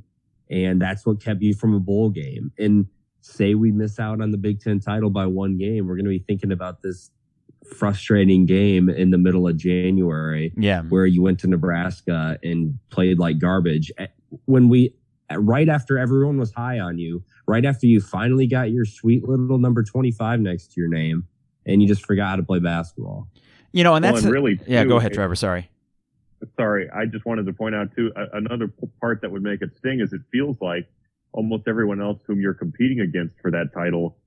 [0.50, 2.52] and that's what kept you from a bowl game.
[2.58, 2.88] And
[3.22, 6.10] say we miss out on the Big Ten title by one game, we're going to
[6.10, 7.12] be thinking about this
[7.76, 10.54] frustrating game in the middle of January.
[10.58, 10.84] Yeah.
[10.84, 13.92] Where you went to Nebraska and played like garbage.
[14.46, 14.94] When we,
[15.32, 19.58] right after everyone was high on you, right after you finally got your sweet little
[19.58, 21.28] number 25 next to your name,
[21.68, 23.28] and you just forgot how to play basketball.
[23.72, 24.84] You know, and that's well, and really, yeah.
[24.84, 25.36] too, go ahead, Trevor.
[25.36, 25.70] Sorry.
[26.56, 28.12] Sorry, I just wanted to point out too.
[28.34, 30.88] Another part that would make it sting is it feels like
[31.32, 34.18] almost everyone else whom you're competing against for that title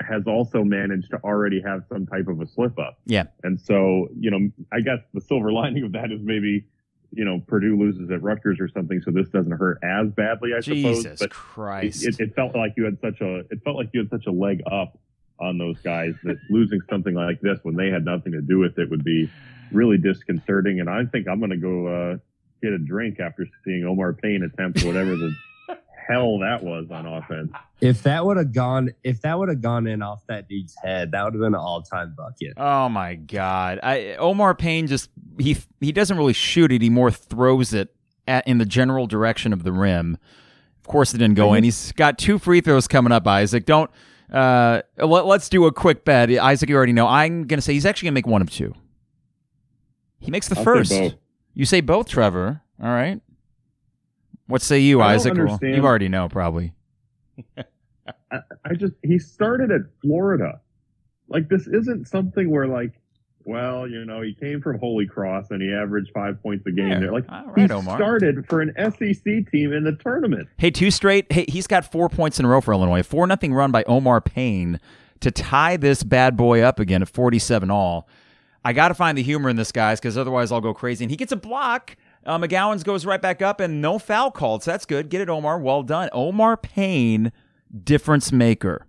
[0.00, 2.98] has also managed to already have some type of a slip up.
[3.06, 3.24] Yeah.
[3.42, 6.66] And so, you know, I guess the silver lining of that is maybe,
[7.12, 10.60] you know, Purdue loses at Rutgers or something, so this doesn't hurt as badly, I
[10.60, 11.18] Jesus suppose.
[11.20, 12.06] But Christ.
[12.06, 14.32] It, it, felt like you had such a it felt like you had such a
[14.32, 14.98] leg up
[15.40, 18.78] on those guys that losing something like this when they had nothing to do with
[18.78, 19.30] it would be
[19.72, 20.80] really disconcerting.
[20.80, 22.16] And I think I'm going to go uh,
[22.62, 25.34] get a drink after seeing Omar Payne attempt whatever the
[26.08, 27.52] hell that was on offense.
[27.80, 31.10] If that would have gone, if that would have gone in off that dude's head,
[31.12, 32.54] that would have been an all-time bucket.
[32.56, 33.80] Oh my god!
[33.82, 37.94] I, Omar Payne just he he doesn't really shoot it; he more throws it
[38.26, 40.16] at, in the general direction of the rim.
[40.80, 41.64] Of course, it didn't go in.
[41.64, 43.26] He's got two free throws coming up.
[43.26, 43.90] Isaac, don't.
[44.34, 46.28] Uh, let, us do a quick bet.
[46.28, 47.06] Isaac, you already know.
[47.06, 48.74] I'm gonna say he's actually gonna make one of two.
[50.18, 50.90] He makes the I'll first.
[50.90, 51.16] Say
[51.54, 52.60] you say both, Trevor.
[52.82, 53.20] All right.
[54.48, 55.34] What say you, I Isaac?
[55.36, 56.74] Well, you already know, probably.
[57.56, 60.60] I, I just he started at Florida.
[61.28, 62.92] Like this isn't something where like,
[63.44, 66.88] well, you know, he came from Holy Cross and he averaged five points a game.
[66.88, 67.00] Yeah.
[67.00, 67.96] There, like All right, he Omar.
[67.96, 70.48] started for an SEC team in the tournament.
[70.58, 71.30] Hey, two straight.
[71.32, 73.02] Hey, he's got four points in a row for Illinois.
[73.02, 74.80] Four nothing run by Omar Payne
[75.20, 78.08] to tie this bad boy up again at 47 all.
[78.64, 81.04] I got to find the humor in this, guys, because otherwise I'll go crazy.
[81.04, 81.96] And he gets a block.
[82.24, 84.62] Uh, McGowens goes right back up, and no foul called.
[84.62, 85.10] So that's good.
[85.10, 85.58] Get it, Omar.
[85.58, 86.08] Well done.
[86.12, 87.30] Omar Payne,
[87.84, 88.86] difference maker.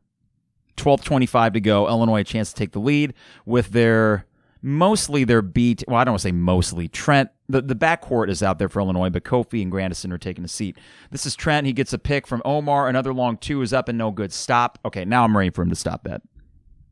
[0.78, 1.88] 12:25 to go.
[1.88, 3.14] Illinois a chance to take the lead
[3.46, 4.26] with their
[4.66, 5.84] mostly their beat.
[5.88, 6.88] Well, I don't want to say mostly.
[6.88, 10.44] Trent, the, the backcourt is out there for Illinois, but Kofi and Grandison are taking
[10.44, 10.78] a seat.
[11.12, 11.68] This is Trent.
[11.68, 12.90] He gets a pick from Omar.
[12.90, 14.34] Another long two is up and no good.
[14.34, 14.80] Stop.
[14.84, 16.22] Okay, now I'm ready for him to stop that.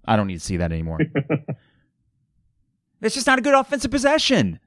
[0.06, 1.00] I don't need to see that anymore.
[3.02, 4.62] It's just not a good offensive possession.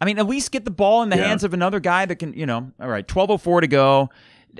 [0.00, 1.28] I mean, at least get the ball in the Yeah.
[1.28, 4.10] hands of another guy that can, you know, all right, 12.04 to go.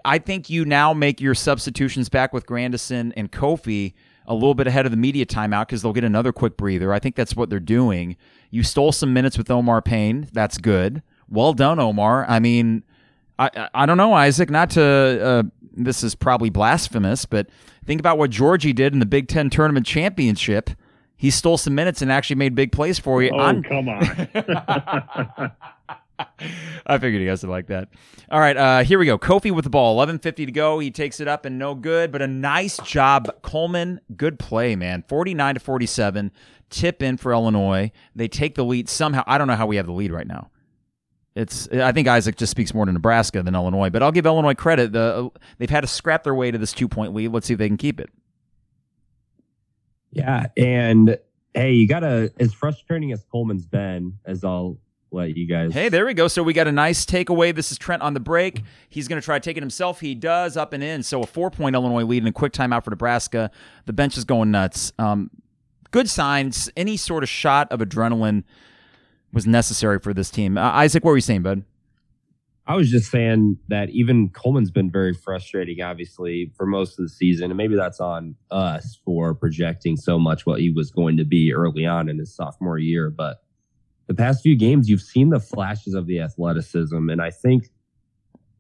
[0.05, 3.95] I think you now make your substitutions back with Grandison and Kofi
[4.31, 6.93] a little bit ahead of the media timeout because they'll get another quick breather.
[6.95, 8.17] I think that's what they're doing.
[8.51, 10.29] You stole some minutes with Omar Payne.
[10.33, 11.03] That's good.
[11.29, 12.25] Well done, Omar.
[12.29, 12.85] I mean,
[13.41, 17.49] I, I, don't know, Isaac, not to, uh, this is probably blasphemous, but
[17.85, 20.71] think about what Georgie did in the Big Ten Tournament Championship.
[21.17, 23.31] He stole some minutes and actually made big plays for you.
[23.35, 25.53] Oh, I'm- come on.
[26.87, 27.89] I figured you guys would like that.
[28.31, 29.19] All right, uh, here we go.
[29.19, 30.05] Kofi with the ball.
[30.05, 30.79] 11.50 to go.
[30.79, 33.31] He takes it up and no good, but a nice job.
[33.43, 35.05] Coleman, good play, man.
[35.09, 36.31] 49 to 47.
[36.71, 37.91] Tip in for Illinois.
[38.15, 39.25] They take the lead somehow.
[39.27, 40.51] I don't know how we have the lead right now.
[41.35, 41.69] It's.
[41.69, 44.93] I think Isaac just speaks more to Nebraska than Illinois, but I'll give Illinois credit.
[44.93, 47.29] The they've had to scrap their way to this two point lead.
[47.29, 48.11] Let's see if they can keep it.
[50.13, 51.19] Yeah, and
[51.55, 54.77] hey, you gotta as frustrating as Coleman's been, as I'll
[55.13, 55.73] let you guys.
[55.73, 56.29] Hey, there we go.
[56.29, 57.55] So we got a nice takeaway.
[57.55, 58.63] This is Trent on the break.
[58.89, 60.01] He's going to try to take it himself.
[60.01, 61.03] He does up and in.
[61.03, 63.51] So a four point Illinois lead and a quick timeout for Nebraska.
[63.87, 64.93] The bench is going nuts.
[64.99, 65.31] Um,
[65.91, 66.71] good signs.
[66.77, 68.45] Any sort of shot of adrenaline
[69.33, 70.59] was necessary for this team.
[70.59, 71.65] Uh, Isaac, what were you saying, bud?
[72.67, 77.09] I was just saying that even Coleman's been very frustrating, obviously, for most of the
[77.09, 77.51] season.
[77.51, 81.53] And maybe that's on us for projecting so much what he was going to be
[81.53, 83.11] early on in his sophomore year.
[83.11, 83.43] But
[84.11, 87.11] the past few games, you've seen the flashes of the athleticism.
[87.11, 87.71] And I think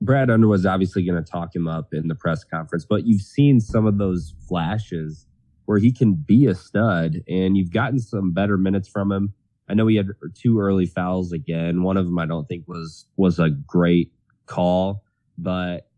[0.01, 3.59] Brad Underwood's obviously going to talk him up in the press conference, but you've seen
[3.59, 5.27] some of those flashes
[5.65, 9.35] where he can be a stud, and you've gotten some better minutes from him.
[9.69, 11.83] I know he had two early fouls again.
[11.83, 14.13] One of them I don't think was was a great
[14.47, 15.03] call,
[15.37, 15.89] but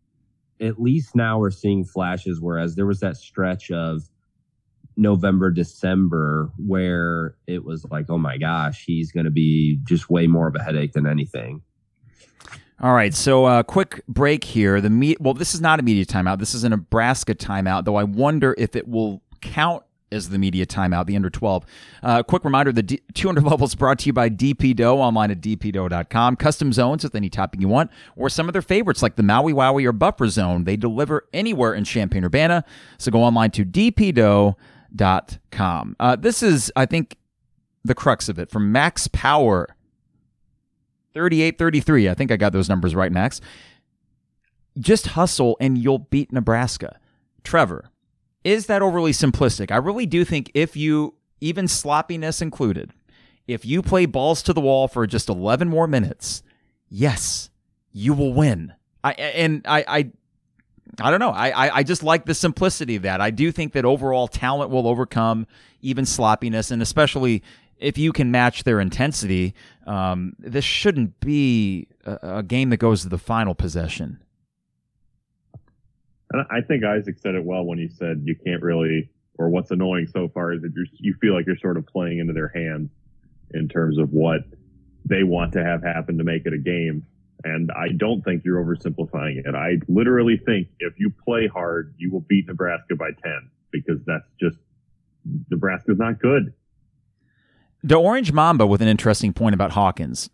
[0.59, 2.41] at least now we're seeing flashes.
[2.41, 4.09] Whereas there was that stretch of
[4.97, 10.27] November, December where it was like, oh my gosh, he's going to be just way
[10.27, 11.61] more of a headache than anything.
[12.81, 14.81] All right, so uh, quick break here.
[14.81, 16.39] The me- well, this is not a media timeout.
[16.39, 20.65] This is a Nebraska timeout, though I wonder if it will count as the media
[20.65, 21.65] timeout, the under 12.
[22.01, 25.41] Uh, quick reminder the D- 200 levels brought to you by DP Dough online at
[25.41, 26.35] dpdough.com.
[26.35, 29.53] Custom zones with any topping you want, or some of their favorites like the Maui
[29.53, 30.63] Wowie or Buffer Zone.
[30.65, 32.63] They deliver anywhere in Champaign Urbana.
[32.97, 34.55] So go online to dpdough.com.
[35.99, 37.17] Uh, this is, I think,
[37.83, 39.67] the crux of it from Max Power.
[41.13, 42.09] 3833.
[42.09, 43.39] I think I got those numbers right, Max.
[44.79, 46.99] Just hustle and you'll beat Nebraska.
[47.43, 47.89] Trevor,
[48.43, 49.71] is that overly simplistic?
[49.71, 52.91] I really do think if you, even sloppiness included,
[53.47, 56.41] if you play balls to the wall for just 11 more minutes,
[56.89, 57.49] yes,
[57.91, 58.73] you will win.
[59.03, 60.11] I and I I
[61.01, 61.31] I don't know.
[61.31, 63.19] I, I, I just like the simplicity of that.
[63.19, 65.47] I do think that overall talent will overcome
[65.81, 67.43] even sloppiness, and especially
[67.79, 69.53] if you can match their intensity,
[69.85, 74.19] um, this shouldn't be a, a, game that goes to the final possession.
[76.31, 79.71] And I think Isaac said it well when he said you can't really, or what's
[79.71, 82.47] annoying so far is that you you feel like you're sort of playing into their
[82.47, 82.89] hands
[83.51, 84.41] in terms of what
[85.05, 87.05] they want to have happen to make it a game.
[87.43, 89.53] And I don't think you're oversimplifying it.
[89.55, 94.27] I literally think if you play hard, you will beat Nebraska by 10 because that's
[94.39, 94.57] just
[95.49, 96.53] Nebraska's not good.
[97.83, 100.29] The Orange Mamba with an interesting point about Hawkins.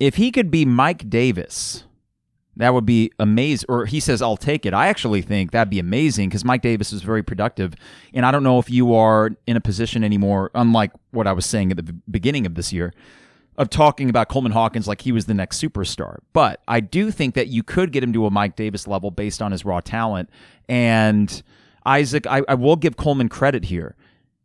[0.00, 1.84] If he could be Mike Davis,
[2.56, 3.66] that would be amazing.
[3.68, 4.74] Or he says, I'll take it.
[4.74, 7.74] I actually think that'd be amazing because Mike Davis is very productive.
[8.12, 11.46] And I don't know if you are in a position anymore, unlike what I was
[11.46, 12.92] saying at the beginning of this year,
[13.58, 16.18] of talking about Coleman Hawkins like he was the next superstar.
[16.32, 19.42] But I do think that you could get him to a Mike Davis level based
[19.42, 20.30] on his raw talent.
[20.68, 21.42] And
[21.84, 23.96] Isaac, I, I will give Coleman credit here.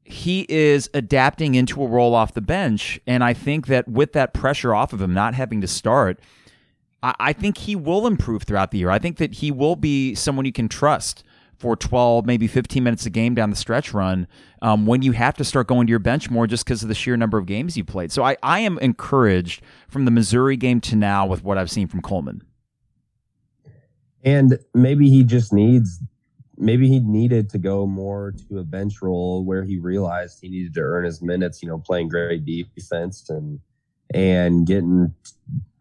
[0.03, 2.99] He is adapting into a role off the bench.
[3.07, 6.19] And I think that with that pressure off of him, not having to start,
[7.01, 8.89] I, I think he will improve throughout the year.
[8.89, 11.23] I think that he will be someone you can trust
[11.57, 14.27] for 12, maybe 15 minutes a game down the stretch run
[14.61, 16.95] um, when you have to start going to your bench more just because of the
[16.95, 18.11] sheer number of games you played.
[18.11, 21.87] So I, I am encouraged from the Missouri game to now with what I've seen
[21.87, 22.43] from Coleman.
[24.23, 25.99] And maybe he just needs,
[26.57, 30.73] maybe he needed to go more to a bench role where he realized he needed
[30.73, 33.59] to earn his minutes, you know, playing great defense and,
[34.13, 35.13] and getting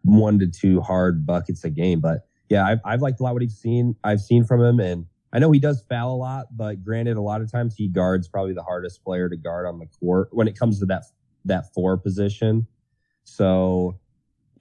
[0.03, 1.99] one to two hard buckets a game.
[1.99, 4.79] But yeah, I've, I've liked a lot what he's seen, I've seen from him.
[4.79, 7.89] And I know he does foul a lot, but granted, a lot of times he
[7.89, 11.03] guards probably the hardest player to guard on the court when it comes to that
[11.43, 12.65] that four position.
[13.25, 13.99] So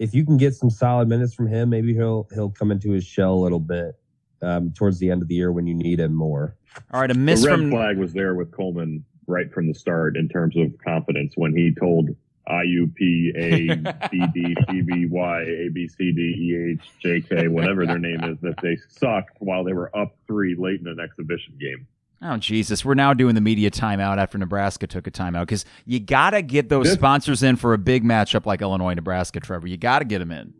[0.00, 3.04] if you can get some solid minutes from him, maybe he'll he'll come into his
[3.04, 3.94] shell a little bit
[4.42, 6.56] um, towards the end of the year when you need him more.
[6.92, 9.74] All right, a miss the red from flag was there with Coleman right from the
[9.74, 12.08] start in terms of confidence when he told
[12.48, 17.48] IUP, A, B, D, C, B, Y, A, B, C, D, E, H, J, K,
[17.48, 21.00] whatever their name is, that they sucked while they were up three late in an
[21.00, 21.86] exhibition game.
[22.22, 22.84] Oh Jesus!
[22.84, 26.40] We're now doing the media timeout after Nebraska took a timeout because you got to
[26.40, 29.40] get those this, sponsors in for a big matchup like Illinois Nebraska.
[29.40, 30.54] Trevor, you got to get them in.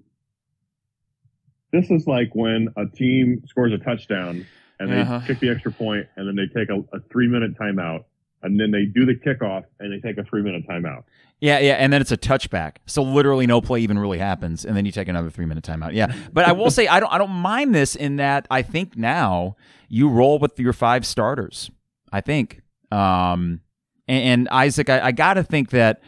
[1.73, 4.47] This is like when a team scores a touchdown
[4.79, 5.21] and they uh-huh.
[5.27, 8.05] kick the extra point, and then they take a, a three minute timeout,
[8.43, 11.05] and then they do the kickoff and they take a three minute timeout.
[11.41, 12.77] Yeah, yeah, and then it's a touchback.
[12.87, 15.93] So literally no play even really happens, and then you take another three minute timeout.
[15.93, 18.97] Yeah, but I will say I don't I don't mind this in that I think
[18.97, 19.57] now
[19.89, 21.71] you roll with your five starters.
[22.13, 23.61] I think, um,
[24.07, 26.01] and, and Isaac, I, I got to think that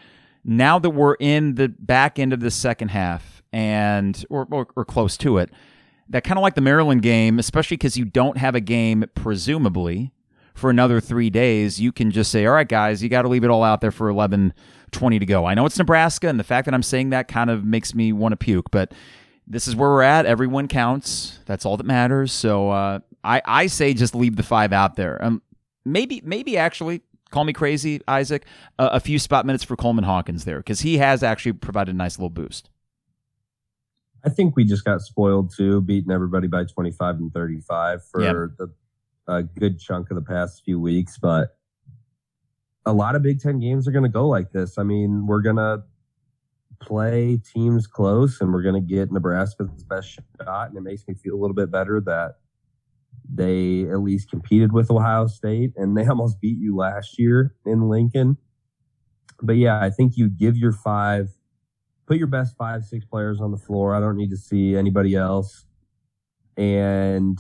[0.45, 4.85] now that we're in the back end of the second half and or or, or
[4.85, 5.51] close to it,
[6.09, 10.13] that kind of like the Maryland game, especially because you don't have a game presumably
[10.55, 13.45] for another three days, you can just say, all right, guys, you got to leave
[13.45, 14.55] it all out there for 11,
[14.91, 15.45] 20 to go.
[15.47, 18.13] I know it's Nebraska, and the fact that I'm saying that kind of makes me
[18.13, 18.93] want to puke, but
[19.47, 20.27] this is where we're at.
[20.27, 21.39] Everyone counts.
[21.47, 22.33] That's all that matters.
[22.33, 25.23] So uh, I, I say just leave the five out there.
[25.25, 25.43] Um,
[25.85, 28.45] maybe, maybe actually, call me crazy, Isaac,
[28.79, 31.99] uh, a few spot minutes for Coleman Hawkins there because he has actually provided a
[31.99, 32.71] nice little boost.
[34.25, 38.59] I think we just got spoiled too, beating everybody by 25 and 35 for yep.
[38.59, 38.73] the
[39.29, 41.57] a good chunk of the past few weeks, but
[42.87, 44.79] a lot of Big Ten games are going to go like this.
[44.79, 45.83] I mean, we're going to
[46.81, 50.69] play teams close and we're going to get Nebraska's best shot.
[50.69, 52.37] And it makes me feel a little bit better that
[53.29, 57.89] they at least competed with Ohio State and they almost beat you last year in
[57.89, 58.37] Lincoln.
[59.43, 61.29] But yeah, I think you give your five,
[62.07, 63.95] put your best five, six players on the floor.
[63.95, 65.67] I don't need to see anybody else.
[66.57, 67.39] And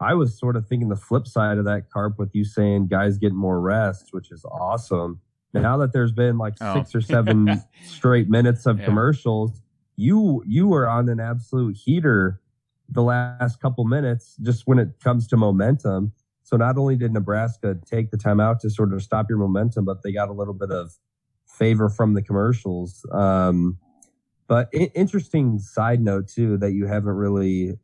[0.00, 3.18] I was sort of thinking the flip side of that carp with you saying guys
[3.18, 5.20] get more rest, which is awesome.
[5.52, 6.74] Now that there's been like oh.
[6.74, 8.84] six or seven straight minutes of yeah.
[8.84, 9.62] commercials,
[9.96, 12.40] you you were on an absolute heater
[12.88, 16.12] the last couple minutes just when it comes to momentum.
[16.42, 19.84] So not only did Nebraska take the time out to sort of stop your momentum,
[19.84, 20.92] but they got a little bit of
[21.46, 23.04] favor from the commercials.
[23.12, 23.78] Um,
[24.48, 27.78] but I- interesting side note too that you haven't really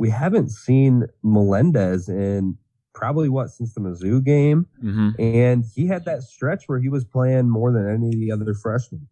[0.00, 2.56] we haven't seen Melendez in
[2.94, 5.10] probably what since the Mizzou game, Mm-hmm.
[5.20, 8.54] and he had that stretch where he was playing more than any of the other
[8.54, 9.06] freshmen.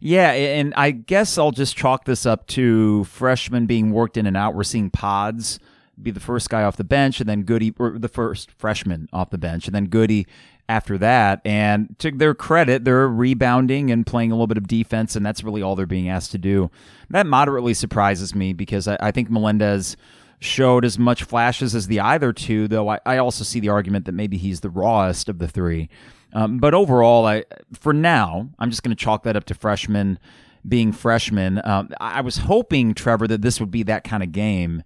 [0.00, 4.36] Yeah, and I guess I'll just chalk this up to freshmen being worked in and
[4.36, 4.54] out.
[4.54, 5.58] We're seeing Pods
[6.00, 9.30] be the first guy off the bench, and then Goody, or the first freshman off
[9.30, 10.26] the bench, and then Goody
[10.68, 11.40] after that.
[11.44, 15.42] And to their credit, they're rebounding and playing a little bit of defense, and that's
[15.44, 16.70] really all they're being asked to do.
[17.10, 19.96] That moderately surprises me because I, I think Melendez
[20.44, 24.04] showed as much flashes as the either two, though I, I also see the argument
[24.06, 25.88] that maybe he's the rawest of the three.
[26.32, 30.18] Um, but overall, I for now, I'm just going to chalk that up to freshmen
[30.66, 31.60] being freshmen.
[31.64, 34.82] Um, I was hoping, Trevor, that this would be that kind of game,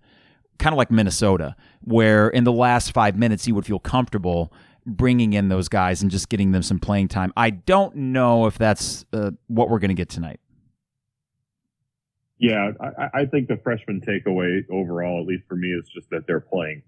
[0.59, 4.53] kind of like Minnesota, where in the last five minutes you would feel comfortable
[4.85, 7.33] bringing in those guys and just getting them some playing time.
[7.37, 10.41] I don't know if that's uh, what we're going to get tonight.
[12.39, 16.27] Yeah, I, I think the freshman takeaway overall, at least for me, is just that
[16.27, 16.83] they're playing,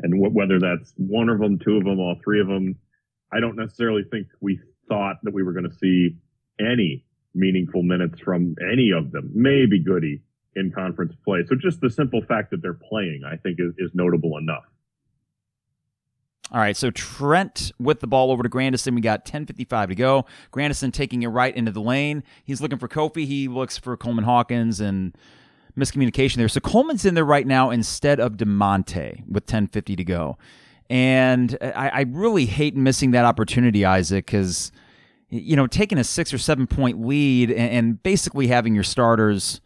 [0.00, 2.76] and wh- whether that's one of them, two of them, all three of them,
[3.32, 6.16] I don't necessarily think we thought that we were going to see
[6.58, 9.30] any meaningful minutes from any of them.
[9.34, 10.22] Maybe Goody
[10.56, 11.44] in conference play.
[11.46, 14.64] So just the simple fact that they're playing, I think, is, is notable enough.
[16.50, 18.94] All right, so Trent with the ball over to Grandison.
[18.94, 20.24] We got 10.55 to go.
[20.50, 22.22] Grandison taking it right into the lane.
[22.42, 23.26] He's looking for Kofi.
[23.26, 25.14] He looks for Coleman Hawkins and
[25.78, 26.48] miscommunication there.
[26.48, 30.38] So Coleman's in there right now instead of Da'Monte with 10.50 to go.
[30.88, 34.72] And I, I really hate missing that opportunity, Isaac, because,
[35.28, 39.60] you know, taking a six or seven point lead and, and basically having your starters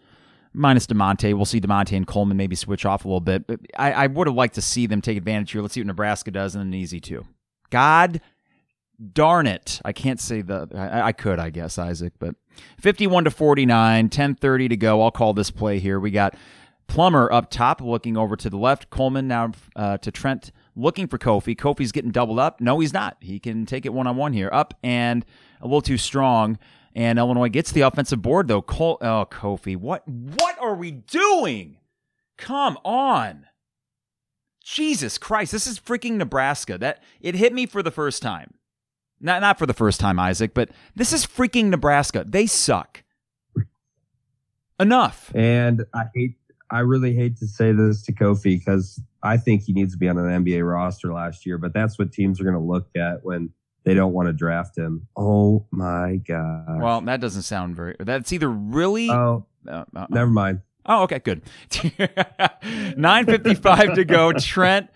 [0.52, 1.34] minus Da'Monte.
[1.34, 3.46] We'll see Da'Monte and Coleman maybe switch off a little bit.
[3.46, 5.62] But I, I would have liked to see them take advantage here.
[5.62, 7.26] Let's see what Nebraska does, in an easy two.
[7.70, 8.20] God
[9.12, 9.80] darn it.
[9.84, 12.34] I can't say the I, I could, I guess, Isaac, but
[12.80, 15.02] 51 to 49, 10:30 to go.
[15.02, 15.98] I'll call this play here.
[15.98, 16.34] We got
[16.92, 18.90] Plummer up top, looking over to the left.
[18.90, 21.56] Coleman now uh, to Trent, looking for Kofi.
[21.56, 22.60] Kofi's getting doubled up.
[22.60, 23.16] No, he's not.
[23.20, 24.50] He can take it one on one here.
[24.52, 25.24] Up and
[25.62, 26.58] a little too strong.
[26.94, 28.64] And Illinois gets the offensive board though.
[28.68, 31.78] Oh, Kofi, what what are we doing?
[32.36, 33.46] Come on.
[34.62, 36.78] Jesus Christ, this is freaking Nebraska.
[36.78, 38.54] That it hit me for the first time.
[39.20, 42.24] Not not for the first time, Isaac, but this is freaking Nebraska.
[42.28, 43.02] They suck.
[44.80, 45.30] Enough.
[45.34, 46.34] And I hate,
[46.70, 50.08] I really hate to say this to Kofi because I think he needs to be
[50.08, 53.24] on an NBA roster last year, but that's what teams are going to look at
[53.24, 53.50] when
[53.84, 55.06] they don't want to draft him.
[55.16, 56.80] Oh my god.
[56.80, 57.96] Well, that doesn't sound very.
[57.98, 59.10] That's either really.
[59.10, 60.60] oh, uh, uh, never mind.
[60.86, 61.42] Oh, okay, good.
[61.70, 64.32] 9.55 to go.
[64.32, 64.88] Trent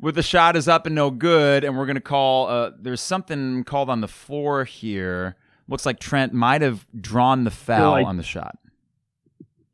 [0.00, 1.64] with the shot is up and no good.
[1.64, 5.36] And we're going to call, uh, there's something called on the floor here.
[5.68, 8.58] Looks like Trent might have drawn the foul like- on the shot.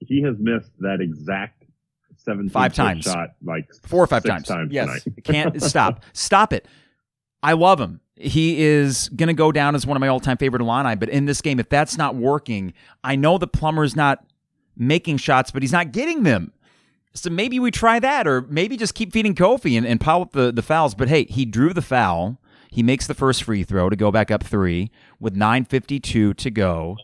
[0.01, 1.65] He has missed that exact
[2.17, 3.05] seven Five times.
[3.05, 4.47] shot like Four or five six times.
[4.49, 5.07] times yes.
[5.25, 6.03] Can't stop.
[6.13, 6.67] Stop it.
[7.43, 8.01] I love him.
[8.21, 10.97] He is going to go down as one of my all time favorite Illini.
[10.97, 12.73] But in this game, if that's not working,
[13.05, 14.25] I know the Plummer's not
[14.77, 16.53] making shots, but he's not getting them.
[17.15, 20.33] So maybe we try that, or maybe just keep feeding Kofi and, and pile up
[20.33, 20.95] the, the fouls.
[20.95, 22.41] But hey, he drew the foul.
[22.71, 26.97] He makes the first free throw to go back up three with 9.52 to go.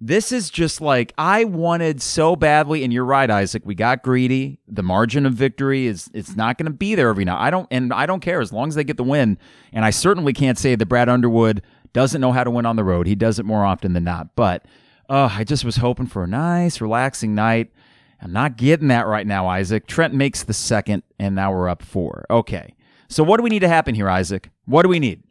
[0.00, 3.62] This is just like I wanted so badly, and you're right, Isaac.
[3.66, 4.60] We got greedy.
[4.68, 7.40] The margin of victory is it's not going to be there every night.
[7.40, 9.38] I don't, and I don't care as long as they get the win.
[9.72, 12.84] And I certainly can't say that Brad Underwood doesn't know how to win on the
[12.84, 13.08] road.
[13.08, 14.36] He does it more often than not.
[14.36, 14.66] But
[15.08, 17.72] uh, I just was hoping for a nice, relaxing night.
[18.22, 19.88] I'm not getting that right now, Isaac.
[19.88, 22.24] Trent makes the second, and now we're up four.
[22.30, 22.74] Okay.
[23.08, 24.50] So what do we need to happen here, Isaac?
[24.66, 25.24] What do we need?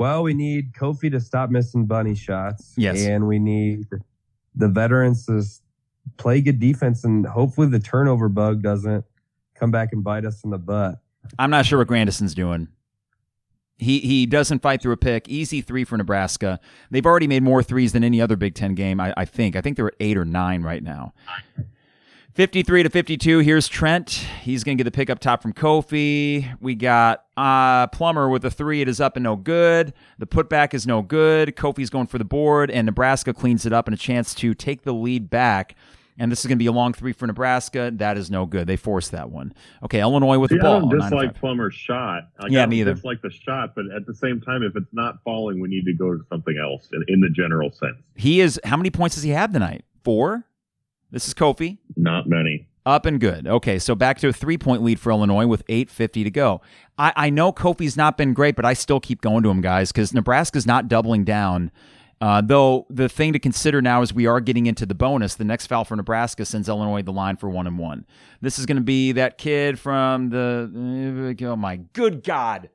[0.00, 2.72] Well, we need Kofi to stop missing bunny shots.
[2.78, 3.04] Yes.
[3.04, 3.84] And we need
[4.54, 5.44] the veterans to
[6.16, 9.04] play good defense and hopefully the turnover bug doesn't
[9.54, 11.00] come back and bite us in the butt.
[11.38, 12.68] I'm not sure what Grandison's doing.
[13.76, 15.28] He he doesn't fight through a pick.
[15.28, 16.60] Easy three for Nebraska.
[16.90, 19.00] They've already made more threes than any other Big Ten game.
[19.00, 19.54] I, I think.
[19.54, 21.12] I think they're at eight or nine right now.
[22.34, 23.38] 53 to 52.
[23.40, 24.10] Here's Trent.
[24.42, 26.56] He's going to get the pick up top from Kofi.
[26.60, 28.80] We got uh, Plummer with a three.
[28.80, 29.92] It is up and no good.
[30.18, 31.56] The putback is no good.
[31.56, 34.82] Kofi's going for the board, and Nebraska cleans it up and a chance to take
[34.82, 35.74] the lead back.
[36.20, 37.90] And this is going to be a long three for Nebraska.
[37.94, 38.66] That is no good.
[38.68, 39.52] They forced that one.
[39.82, 40.76] Okay, Illinois with See, the ball.
[40.76, 42.28] I don't 9 dislike Plummer's shot.
[42.40, 45.16] Like, Yeah, I don't dislike the shot, but at the same time, if it's not
[45.24, 47.96] falling, we need to go to something else in, in the general sense.
[48.14, 48.60] He is.
[48.64, 49.84] How many points does he have tonight?
[50.04, 50.44] Four.
[51.10, 51.78] This is Kofi.
[51.96, 52.68] Not many.
[52.86, 53.46] Up and good.
[53.46, 56.60] Okay, so back to a three point lead for Illinois with 8.50 to go.
[56.96, 59.92] I, I know Kofi's not been great, but I still keep going to him, guys,
[59.92, 61.70] because Nebraska's not doubling down
[62.22, 65.34] Uh, though the thing to consider now is we are getting into the bonus.
[65.36, 68.04] The next foul for Nebraska sends Illinois the line for one and one.
[68.42, 71.36] This is going to be that kid from the.
[71.42, 72.68] Oh my good God.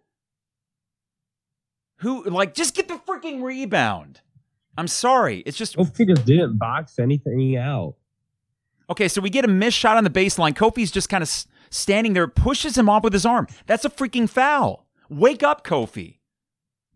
[2.00, 4.22] Who, like, just get the freaking rebound.
[4.78, 5.40] I'm sorry.
[5.46, 5.78] It's just.
[5.78, 7.96] Kofi just didn't box anything out.
[8.90, 10.54] Okay, so we get a missed shot on the baseline.
[10.54, 13.48] Kofi's just kind of standing there, pushes him off with his arm.
[13.66, 14.86] That's a freaking foul.
[15.10, 16.18] Wake up, Kofi.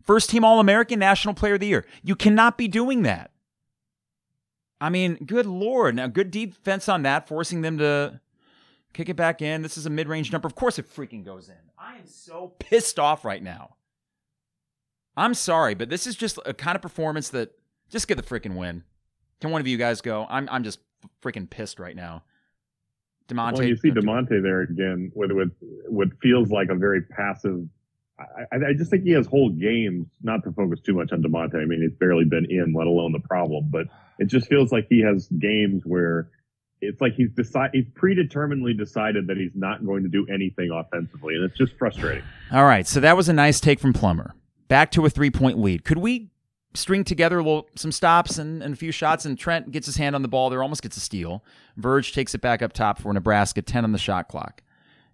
[0.02, 1.86] First team All American, National Player of the Year.
[2.02, 3.30] You cannot be doing that.
[4.80, 5.94] I mean, good Lord.
[5.96, 8.20] Now, good defense on that, forcing them to
[8.92, 9.62] kick it back in.
[9.62, 10.46] This is a mid range number.
[10.46, 11.54] Of course, it freaking goes in.
[11.78, 13.76] I am so pissed off right now.
[15.16, 17.52] I'm sorry, but this is just a kind of performance that
[17.90, 18.84] just get the freaking win.
[19.40, 20.26] Can one of you guys go?
[20.30, 20.78] I'm, I'm just
[21.22, 22.22] freaking pissed right now.
[23.28, 23.54] Da'Monte.
[23.54, 25.52] Well, you see Da'Monte there again with with
[25.86, 27.66] what feels like a very passive.
[28.18, 30.06] I, I just think he has whole games.
[30.22, 31.56] Not to focus too much on Da'Monte.
[31.56, 33.68] I mean, he's barely been in, let alone the problem.
[33.70, 33.86] But
[34.18, 36.28] it just feels like he has games where
[36.80, 41.34] it's like he's decide he's predeterminedly decided that he's not going to do anything offensively,
[41.34, 42.24] and it's just frustrating.
[42.52, 44.34] All right, so that was a nice take from Plummer.
[44.68, 45.84] Back to a three point lead.
[45.84, 46.30] Could we
[46.74, 49.24] string together a little, some stops and, and a few shots?
[49.24, 51.44] And Trent gets his hand on the ball there, almost gets a steal.
[51.76, 54.62] Verge takes it back up top for Nebraska, 10 on the shot clock.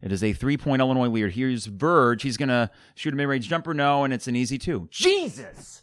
[0.03, 1.33] It is a three point Illinois lead.
[1.33, 2.23] Here's Verge.
[2.23, 3.73] He's going to shoot a mid range jumper.
[3.75, 4.89] No, and it's an easy two.
[4.91, 5.83] Jesus!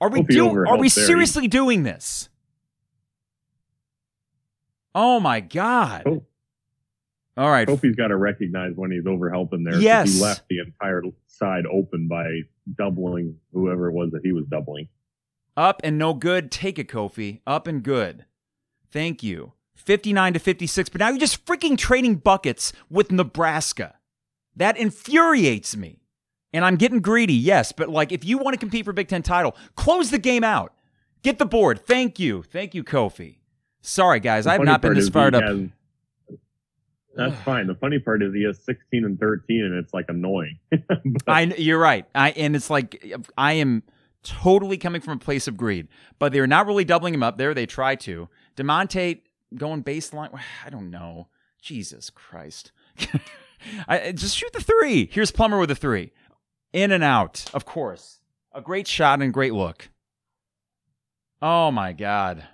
[0.00, 1.06] Are we, do- are we there.
[1.06, 2.28] seriously doing this?
[4.94, 6.02] Oh my God.
[6.06, 6.29] Hope-
[7.40, 7.66] All right.
[7.66, 9.80] Kofi's got to recognize when he's overhelping there.
[9.80, 10.12] Yes.
[10.12, 12.42] He left the entire side open by
[12.76, 14.88] doubling whoever it was that he was doubling.
[15.56, 16.50] Up and no good.
[16.50, 17.40] Take it, Kofi.
[17.46, 18.26] Up and good.
[18.90, 19.54] Thank you.
[19.74, 20.90] 59 to 56.
[20.90, 23.94] But now you're just freaking trading buckets with Nebraska.
[24.54, 26.02] That infuriates me.
[26.52, 27.72] And I'm getting greedy, yes.
[27.72, 30.74] But like, if you want to compete for Big Ten title, close the game out.
[31.22, 31.86] Get the board.
[31.86, 32.42] Thank you.
[32.42, 33.38] Thank you, Kofi.
[33.80, 34.46] Sorry, guys.
[34.46, 35.44] I have not been this fired up.
[35.44, 35.68] has-
[37.14, 37.66] that's fine.
[37.66, 40.58] The funny part is he has 16 and 13, and it's like annoying.
[41.24, 42.06] But I you're right.
[42.14, 43.04] I and it's like
[43.36, 43.82] I am
[44.22, 45.88] totally coming from a place of greed,
[46.18, 47.54] but they're not really doubling him up there.
[47.54, 48.28] They try to.
[48.56, 49.20] Da'Monte
[49.56, 50.38] going baseline.
[50.64, 51.28] I don't know.
[51.60, 52.72] Jesus Christ.
[53.88, 55.08] I just shoot the three.
[55.12, 56.12] Here's Plummer with a three,
[56.72, 57.44] in and out.
[57.52, 58.20] Of course,
[58.52, 59.90] a great shot and great look.
[61.42, 62.44] Oh my God.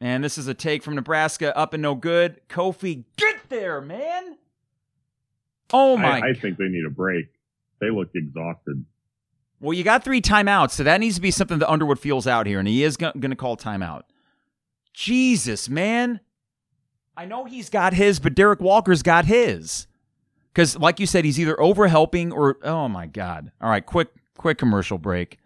[0.00, 2.40] And this is a take from Nebraska, up and no good.
[2.48, 4.36] Kofi, get there, man.
[5.72, 7.26] Oh my I, I think they need a break.
[7.80, 8.84] They look exhausted.
[9.60, 12.46] Well, you got three timeouts, so that needs to be something that Underwood feels out
[12.46, 14.02] here, and he is going to call timeout.
[14.94, 16.20] Jesus, man.
[17.16, 19.88] I know he's got his, but Derrick Walker's got his.
[20.52, 23.50] Because, like you said, he's either overhelping or, oh my God.
[23.60, 25.38] All right, quick, quick commercial break.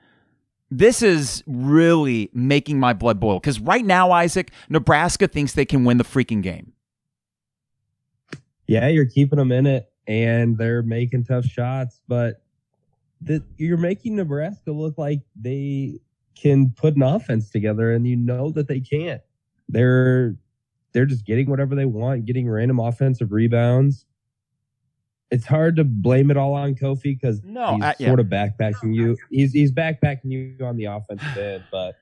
[0.74, 3.38] This is really making my blood boil.
[3.38, 6.72] Because right now, Isaac, Nebraska thinks they can win the freaking game.
[8.66, 12.42] Yeah, you're keeping them in it, and they're making tough shots, but
[13.20, 16.00] the, you're making Nebraska look like they
[16.34, 19.20] can put an offense together, and you know that they can't.
[19.68, 20.36] They're
[20.92, 24.06] they're just getting whatever they want, getting random offensive rebounds.
[25.32, 28.06] It's hard to blame it all on Kofi because No, he's uh, yeah.
[28.08, 29.16] sort of backpacking you.
[29.30, 31.96] He's he's backpacking you on the offensive end, but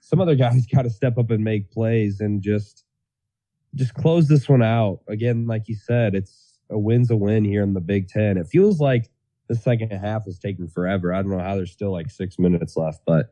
[0.00, 2.84] some other guys got to step up and make plays and just
[3.74, 5.00] just close this one out.
[5.08, 8.38] Again, like you said, it's a win's a win here in the Big Ten.
[8.38, 9.10] It feels like
[9.48, 11.12] the second half is taking forever.
[11.12, 13.30] I don't know how there's still like six minutes left, but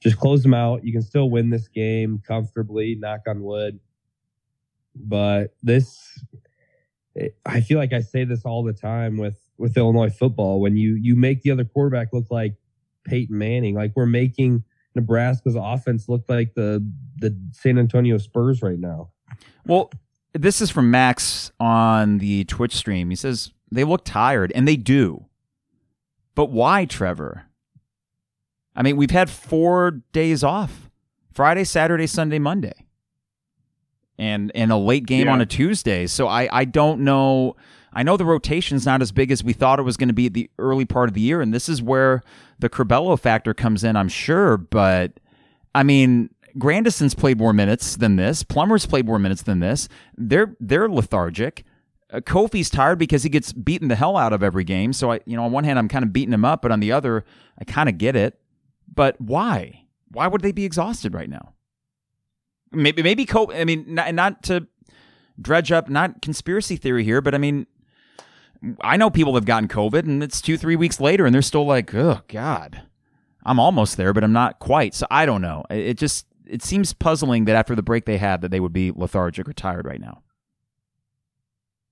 [0.00, 0.84] just close them out.
[0.84, 3.80] You can still win this game comfortably, knock on wood.
[4.94, 6.24] But this,
[7.44, 10.60] I feel like I say this all the time with with Illinois football.
[10.60, 12.54] When you you make the other quarterback look like
[13.04, 14.64] Peyton Manning, like we're making
[14.94, 16.86] Nebraska's offense look like the
[17.18, 19.10] the San Antonio Spurs right now.
[19.66, 19.90] Well,
[20.32, 23.10] this is from Max on the Twitch stream.
[23.10, 25.26] He says they look tired, and they do.
[26.34, 27.46] But why, Trevor?
[28.74, 30.90] I mean, we've had four days off
[31.32, 32.85] Friday, Saturday, Sunday, Monday.
[34.18, 35.32] And and a late game Yeah.
[35.34, 36.06] on a Tuesday.
[36.06, 37.54] So I, I don't know.
[37.92, 40.26] I know the rotation's not as big as we thought it was going to be
[40.26, 42.22] at the early part of the year, and this is where
[42.58, 44.56] the Curbelo factor comes in, I'm sure.
[44.56, 45.20] But
[45.74, 48.42] I mean, Grandison's played more minutes than this.
[48.42, 49.88] Plummer's played more minutes than this.
[50.16, 51.64] They're they're lethargic.
[52.10, 54.92] Uh, Kofi's tired because he gets beaten the hell out of every game.
[54.92, 56.80] So I, you know, on one hand, I'm kind of beating him up, but on
[56.80, 57.24] the other,
[57.58, 58.38] I kind of get it.
[58.92, 59.82] But why?
[60.12, 61.52] Why would they be exhausted right now?
[62.72, 63.60] Maybe maybe Kofi.
[63.60, 64.66] I mean, not, not to
[65.40, 67.66] dredge up, not conspiracy theory here, but I mean,
[68.80, 71.66] I know people have gotten COVID, and it's two three weeks later, and they're still
[71.66, 72.82] like, oh god.
[73.46, 74.92] I'm almost there, but I'm not quite.
[74.92, 75.64] So I don't know.
[75.70, 78.90] It just it seems puzzling that after the break they had that they would be
[78.90, 80.22] lethargic or tired right now.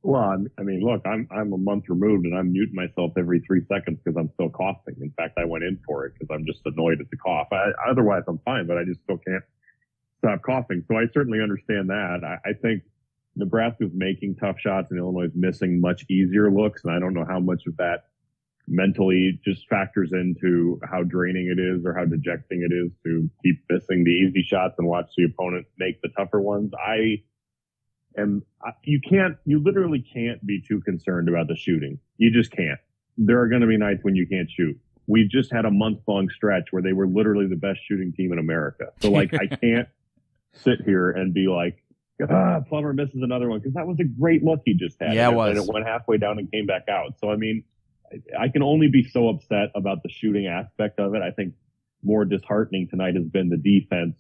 [0.02, 3.62] Well, I mean, look, I'm I'm a month removed, and I'm muting myself every three
[3.68, 4.96] seconds because I'm still coughing.
[5.00, 7.48] In fact, I went in for it because I'm just annoyed at the cough.
[7.52, 9.44] I, otherwise, I'm fine, but I just still can't
[10.24, 10.84] stop coughing.
[10.88, 12.20] So I certainly understand that.
[12.24, 12.82] I, I think
[13.36, 17.26] Nebraska's making tough shots, and Illinois is missing much easier looks, and I don't know
[17.28, 18.04] how much of that
[18.66, 23.62] mentally just factors into how draining it is or how dejecting it is to keep
[23.68, 26.72] missing the easy shots and watch the opponent make the tougher ones.
[26.74, 27.22] I
[28.16, 28.42] am,
[28.84, 31.98] you can't, you literally can't be too concerned about the shooting.
[32.16, 32.78] You just can't.
[33.18, 34.78] There are going to be nights when you can't shoot.
[35.06, 38.32] We just had a month long stretch where they were literally the best shooting team
[38.32, 38.86] in America.
[39.02, 39.88] So like, I can't
[40.54, 41.82] sit here and be like,
[42.28, 45.14] ah, Plummer misses another one because that was a great look he just had.
[45.14, 45.56] Yeah, it was.
[45.56, 47.18] And it went halfway down and came back out.
[47.20, 47.64] So I mean,
[48.38, 51.22] I can only be so upset about the shooting aspect of it.
[51.22, 51.54] I think
[52.02, 54.16] more disheartening tonight has been the defense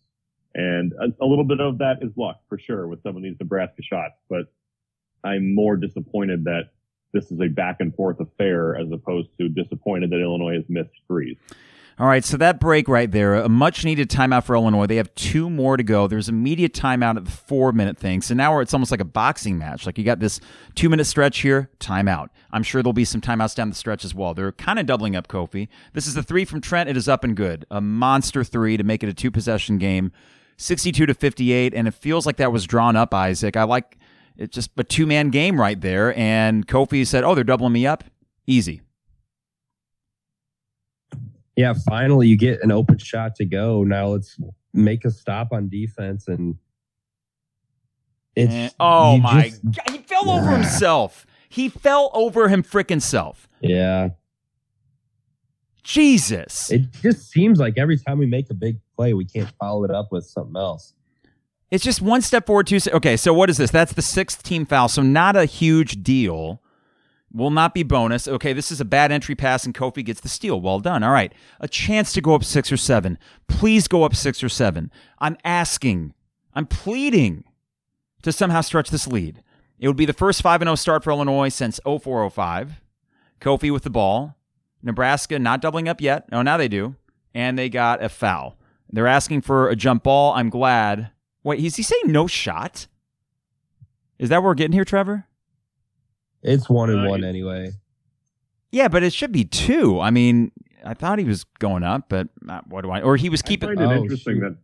[0.54, 3.36] and a, a, little bit of that is luck for sure with some of these
[3.40, 4.52] Nebraska shots, but
[5.24, 6.70] I'm more disappointed that
[7.12, 10.94] this is a back and forth affair as opposed to disappointed that Illinois has missed
[11.08, 11.36] threes.
[11.96, 14.86] All right, so that break right there, a much needed timeout for Illinois.
[14.86, 16.08] They have two more to go.
[16.08, 18.20] There's immediate timeout at the four minute thing.
[18.20, 19.86] So now it's almost like a boxing match.
[19.86, 20.40] Like you got this
[20.74, 22.30] two minute stretch here, timeout.
[22.50, 24.34] I'm sure there'll be some timeouts down the stretch as well.
[24.34, 25.68] They're kind of doubling up Kofi.
[25.92, 26.88] This is the three from Trent.
[26.88, 27.64] It is up and good.
[27.70, 30.10] A monster three to make it a two possession game.
[30.56, 33.56] 62 to 58, and it feels like that was drawn up, Isaac.
[33.56, 33.98] I like
[34.36, 36.16] it's just a two man game right there.
[36.18, 38.04] And Kofi said, Oh, they're doubling me up.
[38.46, 38.80] Easy.
[41.56, 43.84] Yeah, finally you get an open shot to go.
[43.84, 44.38] Now let's
[44.72, 46.56] make a stop on defense and
[48.34, 51.26] it's and, oh my just, god, he fell over himself.
[51.48, 53.48] He fell over him frickin' self.
[53.60, 54.10] Yeah.
[55.84, 56.72] Jesus.
[56.72, 59.90] It just seems like every time we make a big play, we can't follow it
[59.90, 60.94] up with something else.
[61.70, 62.78] It's just one step forward, two.
[62.92, 63.70] Okay, so what is this?
[63.70, 66.60] That's the sixth team foul, so not a huge deal.
[67.34, 68.28] Will not be bonus.
[68.28, 70.60] Okay, this is a bad entry pass, and Kofi gets the steal.
[70.60, 71.02] Well done.
[71.02, 73.18] All right, a chance to go up six or seven.
[73.48, 74.92] Please go up six or seven.
[75.18, 76.14] I'm asking,
[76.54, 77.42] I'm pleading
[78.22, 79.42] to somehow stretch this lead.
[79.80, 82.80] It would be the first 5 0 start for Illinois since 0405.
[83.40, 84.36] Kofi with the ball.
[84.82, 86.26] Nebraska not doubling up yet.
[86.30, 86.94] Oh, now they do.
[87.34, 88.56] And they got a foul.
[88.88, 90.34] They're asking for a jump ball.
[90.34, 91.10] I'm glad.
[91.42, 92.86] Wait, is he saying no shot?
[94.18, 95.26] Is that what we're getting here, Trevor?
[96.44, 97.72] It's one and one anyway.
[98.70, 100.00] Yeah, but it should be two.
[100.00, 100.52] I mean,
[100.84, 103.00] I thought he was going up, but uh, what do I?
[103.00, 103.70] Or he was keeping.
[103.70, 104.40] I find it oh, interesting shoot.
[104.40, 104.56] that.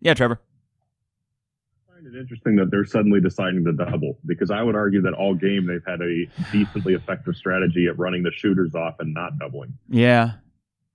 [0.00, 0.40] Yeah, Trevor
[2.00, 5.34] find it interesting that they're suddenly deciding to double because I would argue that all
[5.34, 9.74] game they've had a decently effective strategy at running the shooters off and not doubling.
[9.88, 10.32] Yeah,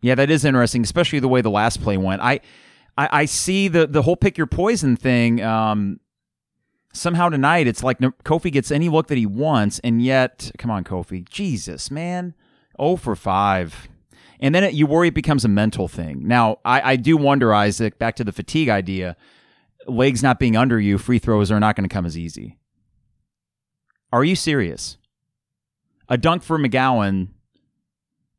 [0.02, 2.22] yeah, that is interesting, especially the way the last play went.
[2.22, 2.40] I,
[2.98, 5.42] I, I see the the whole pick your poison thing.
[5.42, 6.00] Um,
[6.96, 10.84] somehow tonight it's like Kofi gets any look that he wants, and yet, come on,
[10.84, 12.34] Kofi, Jesus, man,
[12.80, 13.88] oh for five.
[14.40, 16.28] And then it, you worry it becomes a mental thing.
[16.28, 19.16] Now, I, I do wonder, Isaac, back to the fatigue idea
[19.88, 22.58] legs not being under you, free throws are not going to come as easy.
[24.12, 24.98] Are you serious?
[26.10, 27.30] A dunk for McGowens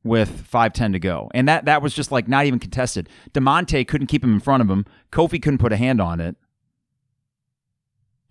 [0.05, 1.31] with 5:10 to go.
[1.35, 3.09] And that that was just like not even contested.
[3.33, 4.87] Da'Monte couldn't keep him in front of him.
[5.11, 6.37] Kofi couldn't put a hand on it.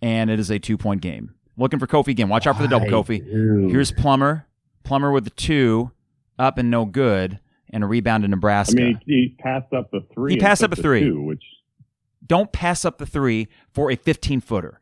[0.02, 1.34] And it is a two-point game.
[1.56, 2.28] Looking for Kofi again.
[2.28, 3.24] Watch out for the double, Kofi.
[3.24, 3.70] Dude.
[3.70, 4.46] Here's Plummer.
[4.84, 5.90] Plummer with the two,
[6.38, 7.40] up and no good,
[7.70, 8.80] and a rebound to Nebraska.
[8.80, 10.34] I mean, he passed up the three.
[10.34, 11.42] He passed up a three, two, which
[12.24, 14.80] don't pass up the three for a 15 footer.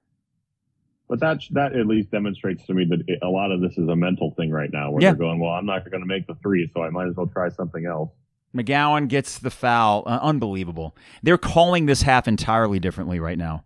[1.08, 3.88] But that that at least demonstrates to me that it, a lot of this is
[3.88, 5.10] a mental thing right now, where yeah.
[5.10, 7.26] they're going, "Well, I'm not going to make the three, so I might as well
[7.26, 8.10] try something else."
[8.54, 10.04] McGowens gets the foul.
[10.06, 10.96] Uh, unbelievable.
[11.22, 13.64] They're calling this half entirely differently right now.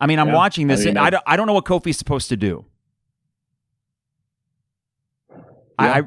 [0.00, 0.34] I mean, I'm yeah.
[0.34, 0.82] watching this.
[0.82, 2.64] I, mean, I, don't, I don't know what Kofi's supposed to do.
[5.80, 6.02] Yeah.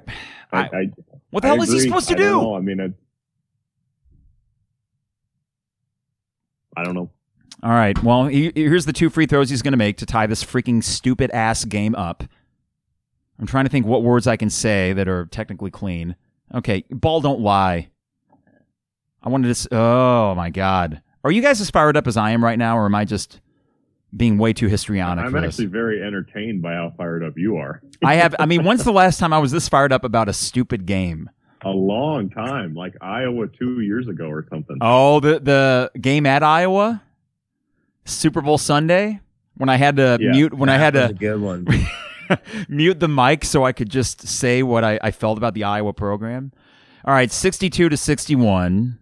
[0.51, 0.91] I, I,
[1.29, 2.55] what the hell is he supposed to do?
[2.55, 2.93] I mean,
[6.75, 7.09] I don't know.
[7.63, 8.01] All right.
[8.03, 10.83] Well, he, here's the two free throws he's going to make to tie this freaking
[10.83, 12.23] stupid ass game up.
[13.39, 16.15] I'm trying to think what words I can say that are technically clean.
[16.53, 17.89] Okay, ball don't lie.
[19.23, 19.75] I wanted to.
[19.75, 22.85] Oh my god, are you guys as fired up as I am right now, or
[22.85, 23.39] am I just
[24.15, 25.25] being way too histrionic?
[25.25, 25.71] I'm actually this?
[25.71, 27.81] very entertained by how fired up you are.
[28.03, 28.35] I have.
[28.39, 31.29] I mean, when's the last time I was this fired up about a stupid game?
[31.63, 34.77] a long time, like Iowa two years ago or something.
[34.81, 37.03] Oh, the the game at Iowa,
[38.05, 39.19] Super Bowl Sunday,
[39.55, 41.67] when I had to yeah, mute when I had to good one.
[42.69, 45.93] mute the mic so I could just say what I, I felt about the Iowa
[45.93, 46.51] program.
[47.05, 48.99] All right, 62 to 61.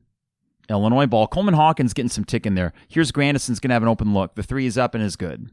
[0.69, 1.27] Illinois ball.
[1.27, 2.73] Coleman Hawkins getting some tick in there.
[2.87, 4.35] Here's Grandison's going to have an open look.
[4.35, 5.49] The three is up and is good.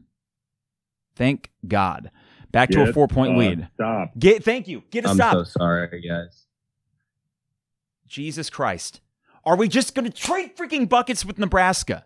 [1.15, 2.11] Thank God.
[2.51, 3.67] Back to Get, a four point uh, lead.
[3.75, 4.11] Stop.
[4.17, 4.83] Get thank you.
[4.91, 5.33] Get a I'm stop.
[5.33, 6.45] so sorry, guys.
[8.07, 9.01] Jesus Christ.
[9.43, 12.05] Are we just going to trade freaking buckets with Nebraska?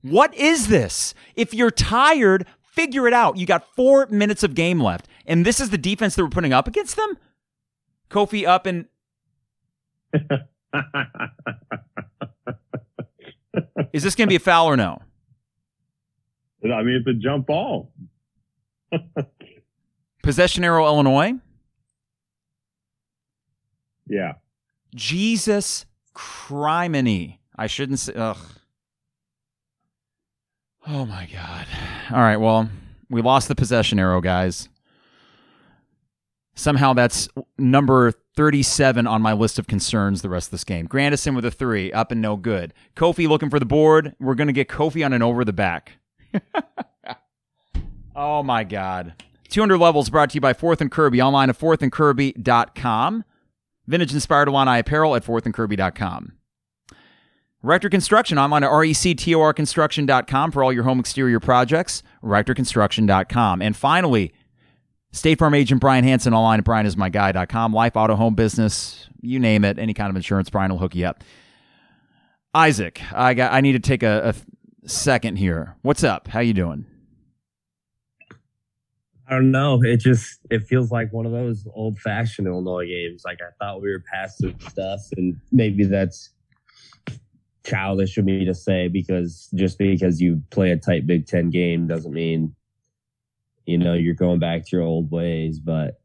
[0.00, 1.14] What is this?
[1.36, 3.36] If you're tired, figure it out.
[3.36, 6.52] You got four minutes of game left, and this is the defense that we're putting
[6.52, 7.18] up against them?
[8.10, 8.86] Kofi up and
[13.92, 15.02] is this going to be a foul or no?
[16.64, 17.92] I mean, it's a jump ball.
[20.22, 21.34] Possession arrow, Illinois.
[24.06, 24.34] Yeah.
[24.94, 27.38] Jesus criminy.
[27.56, 28.12] I shouldn't say.
[28.14, 28.36] Ugh.
[30.86, 31.66] Oh my God.
[32.10, 32.36] All right.
[32.36, 32.68] Well,
[33.08, 34.68] we lost the possession arrow, guys.
[36.54, 37.28] Somehow that's
[37.58, 40.86] number 37 on my list of concerns the rest of this game.
[40.86, 42.74] Grandison with a three, up and no good.
[42.96, 44.14] Kofi looking for the board.
[44.20, 45.92] We're going to get Kofi on an over the back.
[48.16, 49.14] oh my God.
[49.48, 53.24] 200 levels brought to you by Fourth and Kirby, online at fourthandkirby.com.
[53.86, 56.32] Vintage inspired Illini apparel at fourthandkirby.com.
[57.64, 62.02] Rector Construction online at rectorconstruction.com for all your home exterior projects.
[62.22, 63.62] Rectorconstruction.com.
[63.62, 64.32] And finally,
[65.12, 67.72] State Farm agent Brian Hanson online at brianismyguy.com.
[67.72, 71.06] Life, auto, home business, you name it, any kind of insurance, Brian will hook you
[71.06, 71.22] up.
[72.54, 73.52] Isaac, I got.
[73.52, 75.76] I need to take a, a second here.
[75.82, 76.28] What's up?
[76.28, 76.86] How you doing?
[79.26, 79.82] I don't know.
[79.82, 83.22] It just it feels like one of those old fashioned Illinois games.
[83.24, 86.30] Like I thought we were past some stuff, and maybe that's
[87.64, 91.86] childish of me to say because just because you play a tight Big Ten game
[91.86, 92.54] doesn't mean
[93.66, 95.58] you know you're going back to your old ways.
[95.58, 96.00] But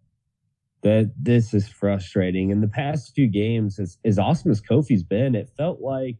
[0.83, 2.49] that this is frustrating.
[2.49, 6.19] In the past few games, as, as awesome as Kofi's been, it felt like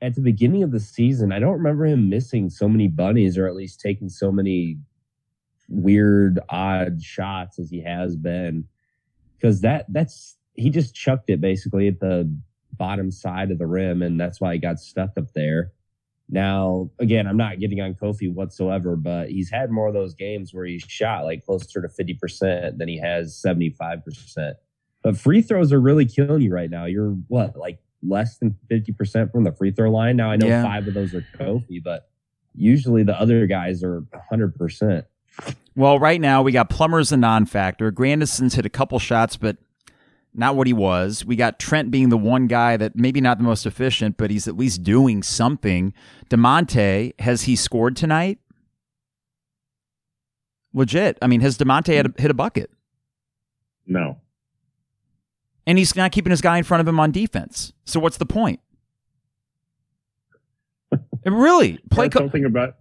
[0.00, 3.46] at the beginning of the season, I don't remember him missing so many bunnies or
[3.46, 4.78] at least taking so many
[5.68, 8.64] weird, odd shots as he has been.
[9.36, 12.32] Because that that's he just chucked it basically at the
[12.72, 15.72] bottom side of the rim, and that's why he got stuck up there.
[16.30, 20.52] Now, again, I'm not getting on Kofi whatsoever, but he's had more of those games
[20.52, 24.54] where he's shot like closer to 50% than he has 75%.
[25.02, 26.84] But free throws are really killing you right now.
[26.84, 30.16] You're what, like less than 50% from the free throw line?
[30.16, 30.62] Now, I know Yeah.
[30.62, 32.10] five of those are Kofi, but
[32.54, 35.04] usually the other guys are 100%.
[35.76, 37.90] Well, right now we got Plummer's a non-factor.
[37.90, 39.56] Grandison's hit a couple shots, but
[40.38, 41.24] not what he was.
[41.24, 44.46] We got Trent being the one guy that maybe not the most efficient, but he's
[44.46, 45.92] at least doing something.
[46.30, 48.38] Da'Monte, has he scored tonight?
[50.72, 51.18] Legit.
[51.20, 52.70] I mean, has Da'Monte had a, hit a bucket?
[53.86, 54.18] No.
[55.66, 57.72] And he's not keeping his guy in front of him on defense.
[57.84, 58.60] So what's the point?
[61.26, 62.08] Really, play.
[62.08, 62.76] Co- something about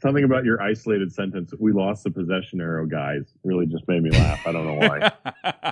[0.00, 1.52] something about your isolated sentence.
[1.58, 3.34] We lost the possession arrow, guys.
[3.44, 4.46] Really just made me laugh.
[4.46, 5.71] I don't know why.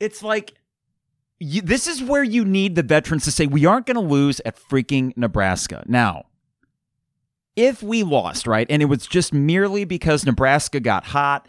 [0.00, 0.54] it's like
[1.38, 4.40] you, this is where you need the veterans to say we aren't going to lose
[4.44, 5.84] at freaking Nebraska.
[5.86, 6.26] Now,
[7.56, 11.46] if we lost, right, and it was just merely because Nebraska got hot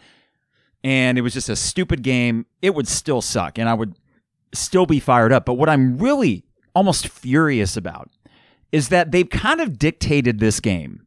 [0.84, 3.94] and it was just a stupid game, it would still suck and I would
[4.54, 5.46] still be fired up.
[5.46, 6.44] But what I'm really
[6.74, 8.10] almost furious about
[8.72, 11.06] is that they've kind of dictated this game.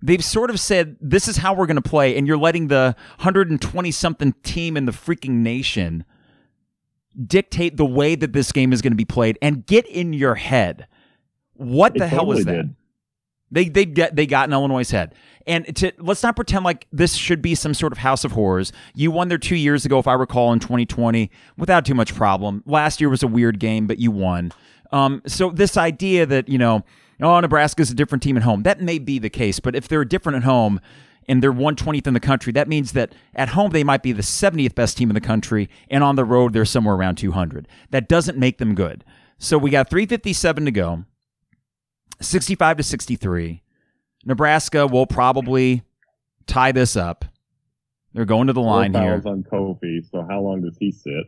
[0.00, 2.94] They've sort of said, this is how we're going to play, and you're letting the
[3.16, 6.04] 120 something team in the freaking nation
[7.26, 10.36] dictate the way that this game is going to be played and get in your
[10.36, 10.86] head.
[11.54, 12.62] What the hell is totally that?
[12.62, 12.74] did.
[13.50, 15.14] They they get they got in Illinois' head.
[15.46, 18.72] And to, let's not pretend like this should be some sort of house of horrors.
[18.94, 22.62] You won there two years ago, if I recall, in 2020, without too much problem.
[22.66, 24.52] Last year was a weird game, but you won.
[24.92, 26.84] Um, so this idea that you know,
[27.22, 29.60] oh, Nebraska's a different team at home, that may be the case.
[29.60, 30.80] But if they're different at home
[31.28, 34.22] and they're 120th in the country, that means that at home they might be the
[34.22, 37.68] 70th best team in the country, and on the road they're somewhere around 200.
[37.90, 39.04] That doesn't make them good.
[39.38, 41.04] So we got 357 to go.
[42.20, 43.62] 65 to 63.
[44.24, 45.82] Nebraska will probably
[46.46, 47.24] tie this up.
[48.14, 49.20] They're going to the Four line here.
[49.20, 50.00] fouls on Kofi.
[50.10, 51.26] So how long does he sit?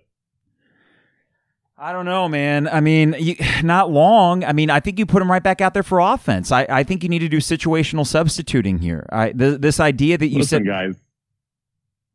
[1.82, 2.68] I don't know, man.
[2.68, 4.44] I mean, you, not long.
[4.44, 6.52] I mean, I think you put him right back out there for offense.
[6.52, 9.06] I, I think you need to do situational substituting here.
[9.10, 10.96] I, th- this idea that you Listen, said, guys.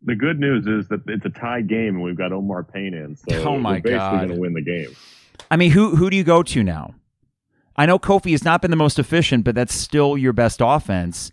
[0.03, 3.15] The good news is that it's a tie game and we've got Omar Payne in.
[3.15, 4.95] So Oh, my we're basically going to win the game.
[5.49, 6.93] I mean, who who do you go to now?
[7.75, 11.31] I know Kofi has not been the most efficient, but that's still your best offense.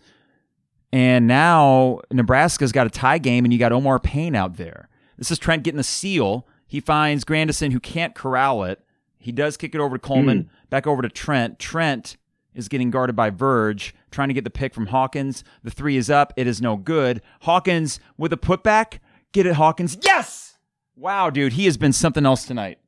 [0.90, 4.88] And now Nebraska's got a tie game, and you got Omar Payne out there.
[5.18, 6.46] This is Trent getting the seal.
[6.72, 8.80] He finds Grandison, who can't corral it.
[9.18, 10.48] He does kick it over to Coleman, hmm.
[10.70, 11.58] back over to Trent.
[11.58, 12.16] Trent
[12.54, 15.44] is getting guarded by Verge, trying to get the pick from Hawkins.
[15.62, 16.32] The three is up.
[16.34, 17.20] It is no good.
[17.42, 19.00] Hawkins with a putback.
[19.32, 19.98] Get it, Hawkins.
[20.00, 20.56] Yes!
[20.96, 22.78] Wow, dude, he has been something else tonight.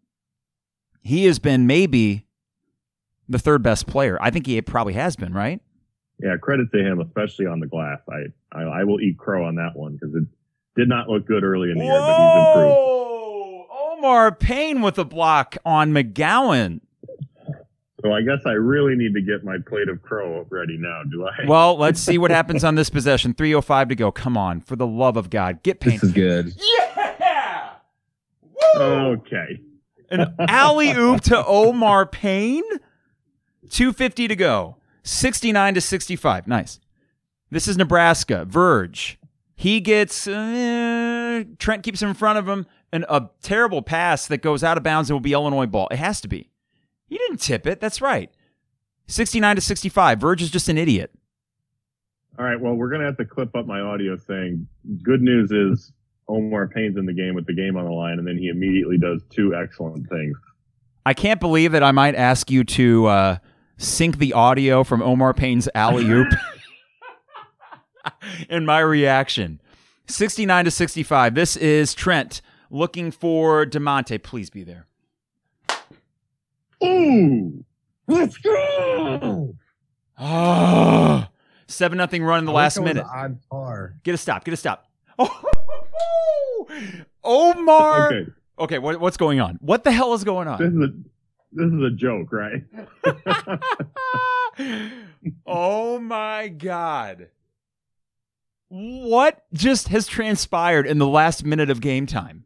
[1.03, 2.25] He has been maybe
[3.29, 4.17] the third best player.
[4.19, 5.61] I think he probably has been, right?
[6.23, 7.99] Yeah, credit to him, especially on the glass.
[8.09, 10.25] I I, I will eat crow on that one because it
[10.75, 13.04] did not look good early in the year, but he's improved.
[14.05, 14.11] Whoa!
[14.11, 16.81] Omar Payne with a block on McGowens.
[18.03, 21.27] So I guess I really need to get my plate of crow ready now, do
[21.27, 21.31] I?
[21.47, 23.33] Well, let's see what happens on this possession.
[23.33, 24.13] 305 to go.
[24.13, 25.63] Come on, for the love of God.
[25.63, 25.95] Get Payne.
[25.95, 26.53] This is good.
[26.59, 27.71] Yeah!
[28.75, 28.81] Woo!
[28.83, 29.61] okay.
[30.11, 32.63] An alley oop to Omar Payne.
[33.71, 34.77] 250 to go.
[35.03, 36.47] 69 to 65.
[36.47, 36.79] Nice.
[37.51, 38.45] This is Nebraska.
[38.45, 39.19] Verge.
[39.57, 44.39] He gets uh, Trent keeps him in front of him, and a terrible pass that
[44.39, 45.89] goes out of bounds and will be Illinois ball.
[45.91, 46.49] It has to be.
[47.09, 47.81] He didn't tip it.
[47.81, 48.31] That's right.
[49.09, 50.21] 69 to 65.
[50.21, 51.11] Verge is just an idiot.
[52.39, 52.59] All right.
[52.59, 54.67] Well, we're gonna have to clip up my audio saying
[55.03, 55.93] good news is
[56.29, 58.97] Omar Payne's in the game with the game on the line, and then he immediately
[58.97, 60.37] does two excellent things.
[61.05, 63.39] I can't believe that I might ask you to uh,
[63.77, 66.29] sync the audio from Omar Payne's alley oop
[68.49, 69.61] in my reaction.
[70.07, 71.35] 69 to 65.
[71.35, 72.41] This is Trent
[72.71, 74.23] looking for Da'Monte.
[74.23, 74.87] Please be there.
[76.83, 77.65] Ooh.
[78.07, 79.55] Let's go.
[80.19, 81.27] Oh,
[81.67, 83.05] 7 nothing run in the last minute.
[83.05, 83.95] On par.
[84.03, 84.45] Get a stop.
[84.45, 84.87] Get a stop.
[87.27, 88.07] Oh, Omar.
[88.13, 88.31] Okay.
[88.59, 89.59] Okay, what, what's going on?
[89.61, 90.59] What the hell is going on?
[90.59, 90.93] This is a
[91.53, 92.65] this is a joke, right?
[95.47, 97.29] oh my god.
[98.69, 102.45] What just has transpired in the last minute of game time?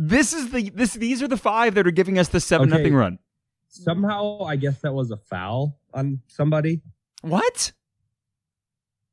[0.00, 2.78] This is the this these are the five that are giving us the seven Okay.
[2.78, 3.18] nothing run.
[3.66, 6.80] Somehow, I guess that was a foul on somebody.
[7.22, 7.72] What?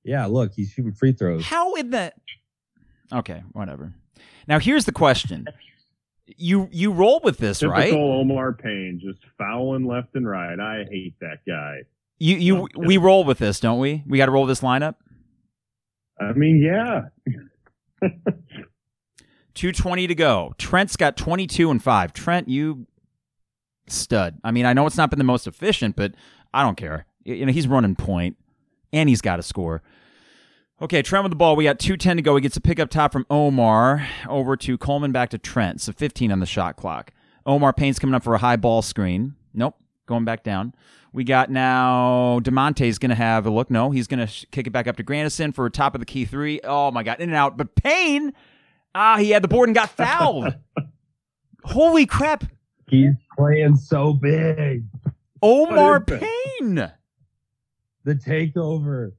[0.04, 1.44] Yeah, look, he's shooting free throws.
[1.44, 2.14] How in the
[3.12, 3.96] Okay, whatever.
[4.48, 5.48] Now here's the question.
[6.38, 7.92] You you roll with this, Typical right?
[7.94, 10.60] Omar Payne, just fouling left and right.
[10.60, 11.80] I hate that guy.
[12.20, 14.04] You you No, we roll with this, don't we?
[14.06, 14.96] We got to roll this lineup.
[16.20, 17.10] I mean, yeah.
[19.56, 20.53] 220 to go.
[20.58, 22.14] Trent's got 22 and 5.
[22.14, 22.86] Trent, you
[23.88, 24.38] stud.
[24.43, 26.14] I mean, I know it's not been the most efficient, but
[26.53, 27.06] I don't care.
[27.24, 28.38] You know, he's running point
[28.93, 29.82] and he's got to score.
[30.82, 31.56] Okay, Trent with the ball.
[31.56, 32.36] We got 210 to go.
[32.36, 35.80] He gets a pick up top from Omar over to Coleman back to Trent.
[35.80, 37.12] So 15 on the shot clock.
[37.45, 39.36] Omar Payne's coming up for a high ball screen.
[39.53, 39.76] Nope,
[40.06, 40.74] going back down.
[41.14, 43.72] We got now Da'Monte's going to have a look.
[43.72, 45.99] No, he's going to sh- kick it back up to Grandison for a top of
[46.01, 46.60] the key three.
[46.62, 47.56] Oh my God, in and out.
[47.56, 48.34] But Payne,
[48.96, 50.56] ah, he had the board and got fouled.
[51.64, 52.46] Holy crap.
[52.88, 54.86] He's playing so big.
[55.43, 56.28] Omar What is
[56.60, 56.91] Payne.
[58.04, 59.12] The takeover.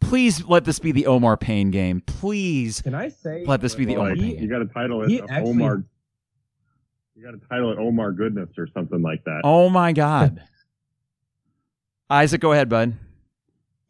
[0.00, 2.00] Please let this be the Omar Payne game.
[2.06, 2.82] Please.
[2.82, 3.44] Can I say?
[3.46, 4.38] Let this be the Well, Omar like, Payne.
[4.42, 5.84] you got to title it actually- Omar.
[7.14, 9.40] You got to title it Omar Goodness or something like that.
[9.42, 10.40] Oh my God.
[12.10, 12.94] Isaac, go ahead, bud.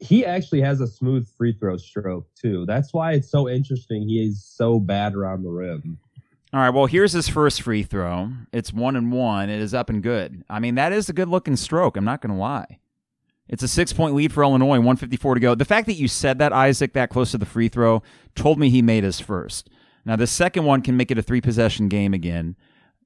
[0.01, 2.65] He actually has a smooth free throw stroke too.
[2.67, 4.09] That's why it's so interesting.
[4.09, 5.99] He is so bad around the rim.
[6.53, 6.71] All right.
[6.71, 8.31] Well, here's his first free throw.
[8.53, 9.51] It's one and one.
[9.51, 10.45] It is up and good.
[10.49, 11.97] I mean, that is a good looking stroke.
[11.97, 12.79] I'm not going to lie.
[13.49, 15.55] It's a six point lead for Illinois, 154 to go.
[15.55, 18.03] The fact that you said that, Isaac, that close to the free throw,
[18.35, 19.69] told me he made his first.
[20.05, 22.57] Now, the second one can make it a three possession game again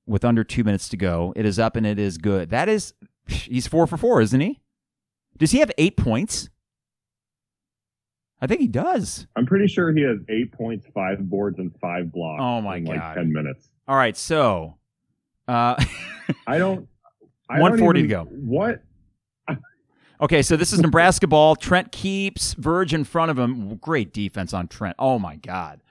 [0.06, 1.32] with under two minutes to go.
[1.36, 2.50] It is up and it is good.
[2.50, 2.94] That is,
[3.26, 4.60] he's four for four, isn't he?
[5.38, 6.48] Does he have eight points?
[8.42, 9.28] I think he does.
[9.36, 12.42] I'm pretty sure he has eight points, five boards, and five blocks.
[12.42, 12.96] Oh, my in God.
[12.96, 13.70] Like ten minutes.
[13.86, 14.16] All right.
[14.16, 14.78] So,
[15.46, 15.82] uh,
[16.46, 16.88] I don't.
[17.48, 18.24] I 140 to go.
[18.24, 18.82] What?
[20.20, 21.56] Okay, so this is Nebraska ball.
[21.56, 23.74] Trent keeps Verge in front of him.
[23.78, 24.94] Great defense on Trent.
[24.96, 25.82] Oh my God.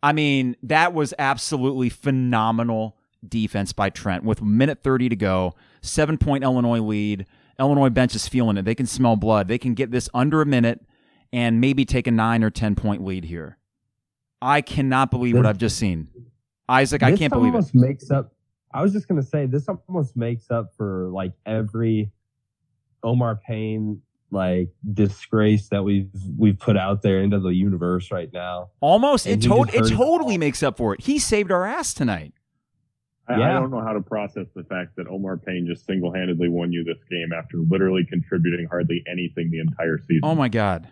[0.00, 2.96] I mean, that was absolutely phenomenal
[3.28, 5.56] defense by Trent with minute 30 to go.
[5.82, 7.26] Seven point Illinois lead.
[7.58, 8.64] Illinois bench is feeling it.
[8.64, 9.48] They can smell blood.
[9.48, 10.80] They can get this under a minute
[11.34, 13.58] and maybe take a nine or 10 point lead here.
[14.40, 16.08] I cannot believe what I've just seen.
[16.68, 17.56] Isaac, I can't believe it.
[17.56, 18.32] almost makes up.
[18.72, 22.10] I was just gonna say this almost makes up for like every
[23.02, 26.08] Omar Payne like disgrace that we've
[26.38, 28.70] we've put out there into the universe right now.
[28.80, 29.26] Almost.
[29.26, 31.00] It, And he to- it heard it totally makes up for it.
[31.02, 32.32] He saved our ass tonight.
[33.26, 33.56] I, Yeah.
[33.56, 36.72] I don't know how to process the fact that Omar Payne just single handedly won
[36.72, 40.20] you this game after literally contributing hardly anything the entire season.
[40.24, 40.88] Oh my God.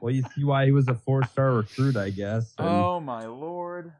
[0.00, 2.54] Well, you see why he was a four star recruit, I guess.
[2.58, 3.92] and- Oh my lord.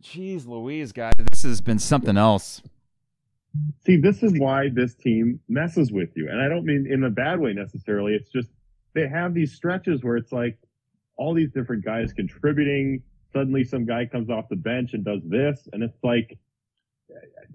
[0.00, 1.12] Jeez Louise, guys.
[1.30, 2.60] This has been something else.
[3.86, 6.28] See, this is why this team messes with you.
[6.28, 8.14] And I don't mean in a bad way necessarily.
[8.14, 8.48] It's just
[8.94, 10.58] they have these stretches where it's like
[11.16, 13.02] all these different guys contributing.
[13.32, 15.68] Suddenly some guy comes off the bench and does this.
[15.72, 16.36] And it's like,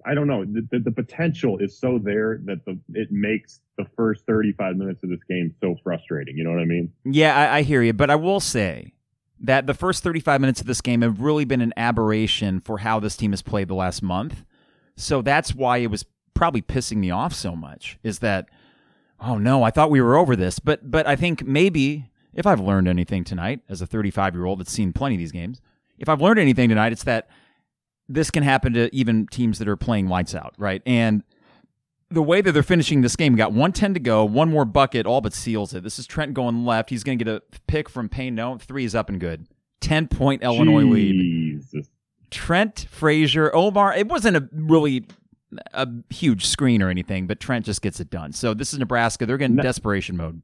[0.06, 0.46] I don't know.
[0.46, 5.04] The, the, the potential is so there that the, it makes the first 35 minutes
[5.04, 6.38] of this game so frustrating.
[6.38, 6.92] You know what I mean?
[7.04, 8.94] Yeah, I, I hear you, but I will say
[9.40, 13.00] that the first 35 minutes of this game have really been an aberration for how
[13.00, 14.44] this team has played the last month.
[14.96, 18.00] So that's why it was probably pissing me off so much.
[18.04, 18.50] Is that,
[19.20, 22.60] oh no, I thought we were over this, but but I think maybe if I've
[22.60, 25.62] learned anything tonight as a 35 year old that's seen plenty of these games,
[26.00, 27.28] if I've learned anything tonight, it's that
[28.10, 30.82] this can happen to even teams that are playing lights out, right?
[30.86, 31.24] And
[32.10, 35.20] the way that they're finishing this game, got 110 to go, one more bucket, all
[35.22, 35.84] but seals it.
[35.84, 36.90] This is Trent going left.
[36.90, 38.34] He's going to get a pick from Payne.
[38.36, 39.48] No, three is up and good.
[39.82, 41.62] 10 point Illinois lead.
[42.32, 43.94] Trent, Frazier, Omar.
[43.96, 45.06] It wasn't a really
[45.74, 48.34] a huge screen or anything, but Trent just gets it done.
[48.34, 49.26] So this is Nebraska.
[49.26, 50.42] They're getting No- desperation mode.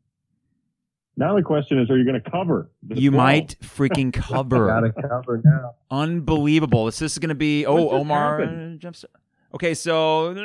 [1.16, 2.72] Now the question is, are you going to cover?
[2.82, 3.18] this You throw?
[3.18, 4.68] might freaking cover.
[4.68, 5.76] Gotta cover now.
[5.92, 6.86] Unbelievable.
[6.86, 8.80] This, this is going to be oh Omar happened?
[8.80, 9.06] jumps.
[9.54, 10.36] Okay, so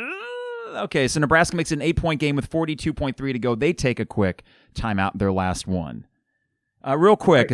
[0.76, 3.54] okay, so Nebraska makes an eight point game with forty two point three to go.
[3.54, 4.42] They take a quick
[4.74, 6.06] timeout, their last one.
[6.86, 7.50] Uh, real quick,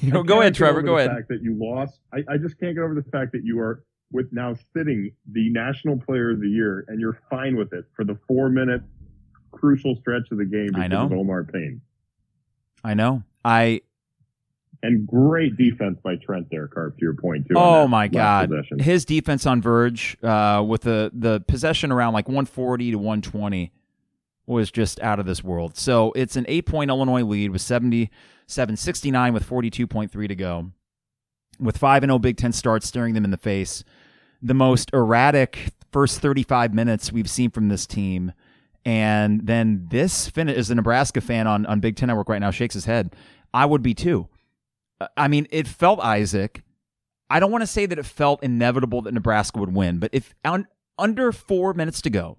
[0.00, 0.82] you know, I go ahead, Trevor.
[0.82, 1.10] Go the ahead.
[1.10, 3.84] Fact that you lost, I, I just can't get over the fact that you are
[4.12, 8.04] with now sitting the National Player of the Year, and you're fine with it for
[8.04, 8.82] the four minute
[9.50, 11.04] crucial stretch of the game I because know.
[11.04, 11.80] of Omar Payne.
[12.84, 13.22] I know.
[13.44, 13.82] I
[14.82, 16.98] And great defense by Trent there, Carp.
[16.98, 17.54] To your point too.
[17.56, 18.50] Oh my God!
[18.50, 18.78] possession.
[18.78, 23.72] His defense on Verge uh, with the the possession around like 140 to 120
[24.46, 25.76] was just out of this world.
[25.76, 30.72] So it's an eight point Illinois lead with 77 69 with 42.3 to go.
[31.60, 33.84] With 5 and 0 Big Ten starts staring them in the face.
[34.40, 38.32] The most erratic first 35 minutes we've seen from this team.
[38.84, 42.74] And then this as a Nebraska fan on, on Big Ten Network right now, shakes
[42.74, 43.14] his head.
[43.54, 44.28] I would be too.
[45.00, 46.62] Uh, I mean, it felt Isaac.
[47.30, 50.34] I don't want to say that it felt inevitable that Nebraska would win, but if
[50.44, 50.66] un,
[50.98, 52.38] under four minutes to go,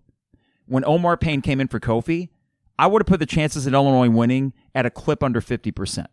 [0.65, 2.29] when Omar Payne came in for Kofi,
[2.77, 6.05] I would have put the chances of Illinois winning at a clip under 50%.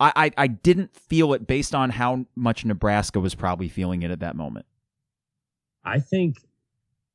[0.00, 4.10] I, I, I didn't feel it based on how much Nebraska was probably feeling it
[4.10, 4.66] at that moment.
[5.84, 6.36] I think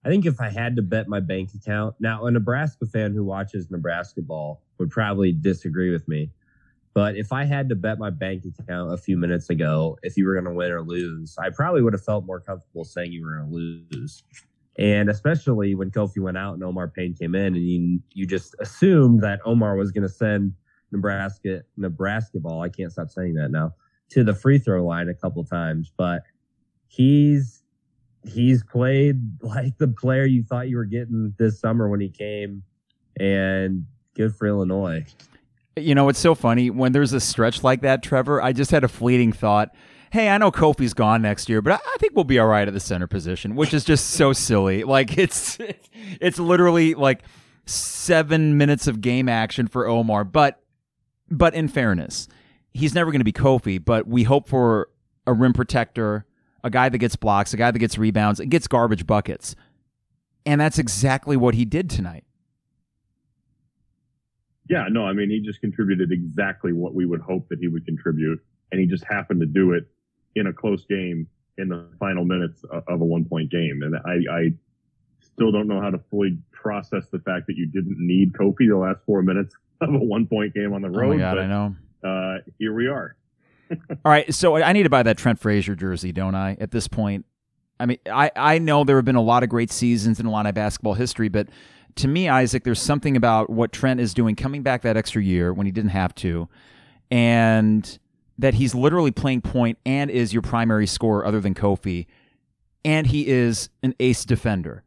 [0.08, 3.26] I think if I had to bet my bank account, now a Nebraska fan who
[3.26, 6.32] watches Nebraska ball would probably disagree with me.
[6.94, 10.26] But if I had to bet my bank account a few minutes ago, if you
[10.26, 13.26] were going to win or lose, I probably would have felt more comfortable saying you
[13.26, 14.24] were going to lose.
[14.80, 18.56] And especially when Kofi went out and Omar Payne came in, and you you just
[18.62, 20.54] assumed that Omar was going to send
[20.94, 22.62] Nebraska Nebraska ball.
[22.62, 23.74] I can't stop saying that now
[24.12, 26.24] to the free throw line a couple times, but
[26.88, 27.57] he's
[28.28, 32.64] he's played like the player you thought you were getting this summer when he came,
[33.20, 35.06] and good for Illinois.
[35.76, 38.42] You know, it's so funny when there's a stretch like that, Trevor.
[38.42, 39.74] I just had a fleeting thought.
[40.12, 42.74] Hey, I know Kofi's gone next year, but I think we'll be all right at
[42.74, 44.84] the center position, which is just so silly.
[44.84, 45.58] Like it's
[46.20, 47.24] it's literally like
[47.66, 50.24] seven minutes of game action for Omar.
[50.24, 50.62] But
[51.30, 52.28] but in fairness,
[52.74, 53.84] he's never going to be Kofi.
[53.84, 54.90] But we hope for
[55.28, 56.26] a rim protector,
[56.64, 59.56] a guy that gets blocks, a guy that gets rebounds, and gets garbage buckets,
[60.46, 62.24] and that's exactly what he did tonight.
[64.70, 67.86] Yeah, no, I mean, he just contributed exactly what we would hope that he would
[67.86, 68.40] contribute,
[68.72, 69.86] and he just happened to do it
[70.36, 71.28] in a close game
[71.58, 73.82] in the final minutes of a one point game.
[73.82, 74.54] And I, I
[75.22, 78.78] still don't know how to fully process the fact that you didn't need Kofi the
[78.78, 81.14] last four minutes of a one point game on the Oh road.
[81.16, 81.76] my god, but, I know.
[82.04, 83.16] Uh, here we are.
[83.72, 86.58] All right, so I need to buy that Trent Frazier jersey, don't I?
[86.60, 87.26] At this point,
[87.80, 90.52] I mean, I I know there have been a lot of great seasons in Illini
[90.52, 91.48] basketball history, but
[91.96, 95.54] to me, Isaac, there's something about what Trent is doing, coming back that extra year
[95.54, 96.48] when he didn't have to,
[97.12, 98.00] and
[98.38, 102.06] that he's literally playing point and is your primary scorer other than Kofi,
[102.86, 104.84] and he is an ace defender.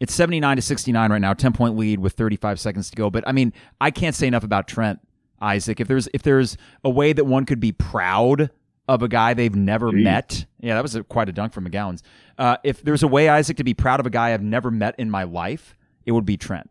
[0.00, 3.10] It's 79 to 69 right now, 10 point lead with 35 seconds to go.
[3.10, 4.98] But I mean, I can't say enough about Trent
[5.42, 5.80] Isaac.
[5.80, 8.50] If there's if there's a way that one could be proud
[8.88, 10.02] of a guy they've never Jeez.
[10.02, 12.02] met, yeah, that was a, quite a dunk from McGowens.
[12.38, 14.94] Uh, if there's a way Isaac to be proud of a guy I've never met
[14.98, 15.76] in my life,
[16.06, 16.68] it would be Trent.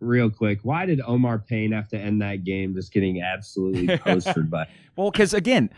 [0.00, 4.50] real quick, why did Omar Payne have to end that game just getting absolutely postered
[4.50, 4.68] by?
[4.96, 5.70] Well, because again,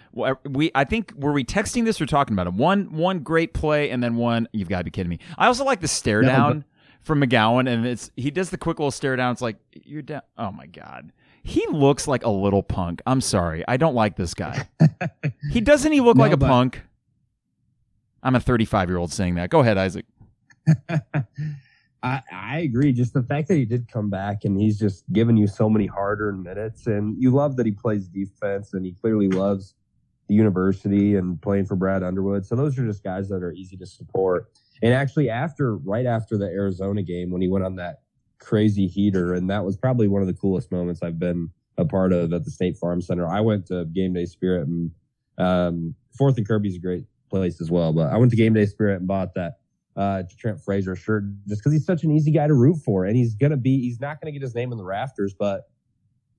[0.45, 2.55] we I think were we texting this or talking about it?
[2.55, 4.49] One one great play and then one.
[4.53, 5.19] You've got to be kidding me.
[5.39, 6.65] I also like the stare No, down
[7.03, 9.33] from McGowens, and it's he does the quick little stare down.
[9.33, 10.23] It's like you're down.
[10.39, 11.13] Oh my god.
[11.43, 13.01] He looks like a little punk.
[13.07, 13.65] I'm sorry.
[13.67, 14.69] I don't like this guy.
[15.51, 16.83] he doesn't he look No, like a but- punk?
[18.23, 19.49] I'm a 35 year old saying that.
[19.49, 20.05] Go ahead, Isaac.
[22.03, 22.93] I, I agree.
[22.93, 25.87] Just the fact that he did come back and he's just given you so many
[25.87, 29.75] hard earned minutes, and you love that he plays defense and he clearly loves
[30.29, 32.47] the university and playing for Brad Underwood.
[32.47, 34.51] So those are just guys that are easy to support.
[34.83, 38.01] And actually, after right after the Arizona game, when he went on that
[38.39, 42.13] crazy heater, and that was probably one of the coolest moments I've been a part
[42.13, 43.29] of at the State Farm Center.
[43.29, 44.91] I went to Game Day Spirit, and
[45.39, 47.93] um, Fourth and Kirby's a great place as well.
[47.93, 49.59] But I went to Game Day Spirit and bought that
[49.97, 53.17] uh, Trent Frazier shirt just because he's such an easy guy to root for, and
[53.17, 53.81] he's gonna be.
[53.81, 55.69] He's not gonna get his name in the rafters, but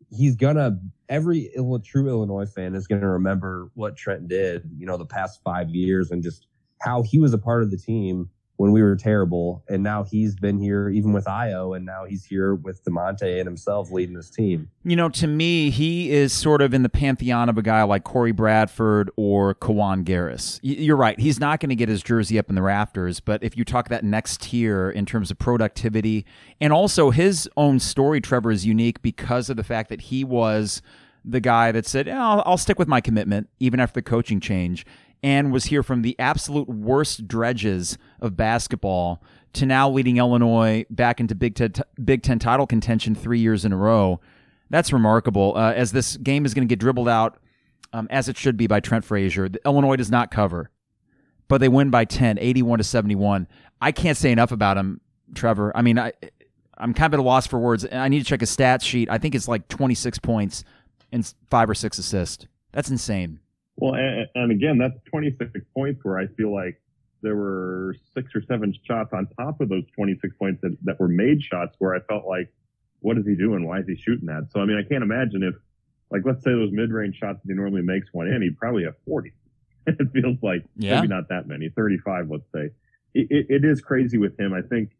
[0.09, 0.79] he's gonna.
[1.09, 1.51] Every
[1.85, 4.69] true Illinois fan is gonna remember what Trent did.
[4.77, 6.47] You know, the past five years and just
[6.81, 8.29] how he was a part of the team
[8.61, 12.23] when we were terrible, and now he's been here even with Ayo, and now he's
[12.23, 14.69] here with Da'Monte and himself leading this team.
[14.83, 18.03] You know, to me, he is sort of in the pantheon of a guy like
[18.03, 20.59] Corey Bradford or Kiwane Garris.
[20.61, 21.19] You're right.
[21.19, 23.89] He's not going to get his jersey up in the rafters, but if you talk
[23.89, 26.23] that next tier in terms of productivity
[26.59, 30.83] and also his own story, Trevor, is unique because of the fact that he was
[31.25, 34.39] the guy that said, "Yeah, I'll, I'll stick with my commitment even after the coaching
[34.39, 34.85] change
[35.23, 39.21] and was here from the absolute worst dredges of basketball
[39.53, 43.73] to now leading Illinois back into Big Ten, Big Ten title contention three years in
[43.73, 44.19] a row.
[44.69, 45.53] That's remarkable.
[45.55, 47.37] Uh, as this game is going to get dribbled out,
[47.93, 50.71] um, as it should be by Trent Frazier, the- Illinois does not cover,
[51.49, 53.47] but they win by 10, 81 to 71.
[53.81, 55.01] I can't say enough about him,
[55.35, 55.75] Trevor.
[55.75, 56.13] I mean, I,
[56.77, 57.85] I'm kind of at a loss for words.
[57.91, 59.09] I need to check a stats sheet.
[59.09, 60.63] I think it's like 26 points
[61.11, 62.47] and five or six assists.
[62.71, 63.40] That's insane.
[63.81, 66.79] Well, and, and again, that's 26 points where I feel like
[67.23, 71.07] there were six or seven shots on top of those 26 points that, that were
[71.07, 72.53] made shots where I felt like,
[72.99, 73.65] what is he doing?
[73.67, 74.49] Why is he shooting that?
[74.51, 75.55] So, I mean, I can't imagine if,
[76.11, 78.93] like, let's say those mid-range shots that he normally makes one in, he'd probably have
[79.07, 79.33] 40.
[79.87, 80.95] it feels like Yeah.
[80.97, 82.69] maybe not that many, 35, let's say.
[83.15, 84.53] It, it, it is crazy with him.
[84.53, 84.91] I think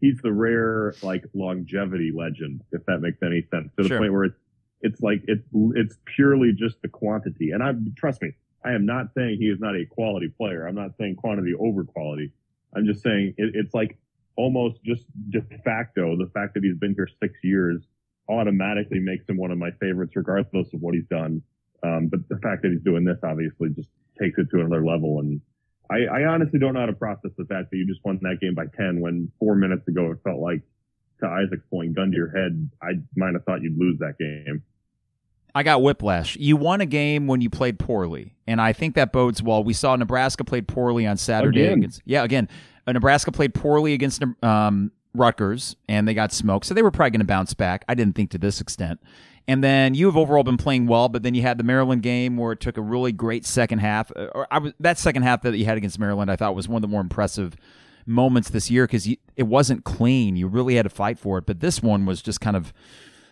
[0.00, 3.98] he's the rare, like, longevity legend, if that makes any sense, to the Sure.
[3.98, 4.36] point where it's,
[4.80, 7.50] it's like it's it's purely just the quantity.
[7.50, 8.32] And I trust me,
[8.64, 10.66] I am not saying he is not a quality player.
[10.66, 12.32] I'm not saying quantity over quality.
[12.74, 13.98] I'm just saying it, it's like
[14.36, 17.82] almost just de facto the fact that he's been here six years
[18.28, 21.42] automatically makes him one of my favorites, regardless of what he's done.
[21.82, 23.88] Um, but the fact that he's doing this obviously just
[24.20, 25.20] takes it to another level.
[25.20, 25.40] And
[25.90, 28.38] I, I honestly don't know how to process the fact that you just won that
[28.40, 30.62] game by 10 when four minutes ago it felt like
[31.20, 34.62] to Isaac's point, gun to your head, I might have thought you'd lose that game.
[35.54, 36.36] I got whiplash.
[36.36, 39.64] You won a game when you played poorly, and I think that bodes well.
[39.64, 41.64] We saw Nebraska played poorly on Saturday.
[41.64, 41.78] Again.
[41.78, 42.48] Against, yeah, again,
[42.86, 46.66] uh, Nebraska played poorly against um, Rutgers, and they got smoked.
[46.66, 47.84] So they were probably going to bounce back.
[47.88, 49.00] I didn't think to this extent.
[49.48, 52.36] And then you have overall been playing well, but then you had the Maryland game
[52.36, 54.12] where it took a really great second half.
[54.14, 56.68] Uh, Or I was that second half that you had against Maryland, I thought was
[56.68, 57.56] one of the more impressive
[58.08, 60.36] moments this year because it wasn't clean.
[60.36, 62.72] You really had to fight for it, but this one was just kind of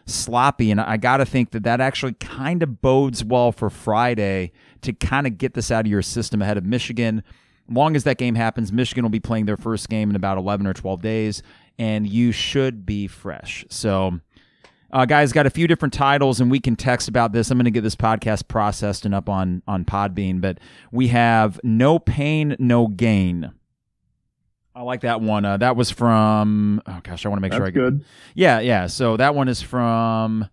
[0.07, 0.70] sloppy.
[0.70, 4.53] And I got to think that that actually kind of bodes well for Friday
[4.83, 7.22] to kind of get this out of your system ahead of Michigan.
[7.68, 10.66] Long as that game happens, Michigan will be playing their first game in about 11
[10.66, 11.43] or 12 days,
[11.79, 13.64] and you should be fresh.
[13.68, 14.20] So,
[14.93, 17.51] uh, guys, got a few different titles, and we can text about this.
[17.51, 20.59] I'm going to get this podcast processed and up on on Podbean, but
[20.93, 23.53] we have no pain, no gain.
[24.77, 25.45] I like that one.
[25.47, 26.83] Uh, that was from.
[26.87, 28.05] Oh gosh, I want to make That's sure I get good.
[28.35, 28.87] yeah, yeah.
[28.89, 30.49] So that one is from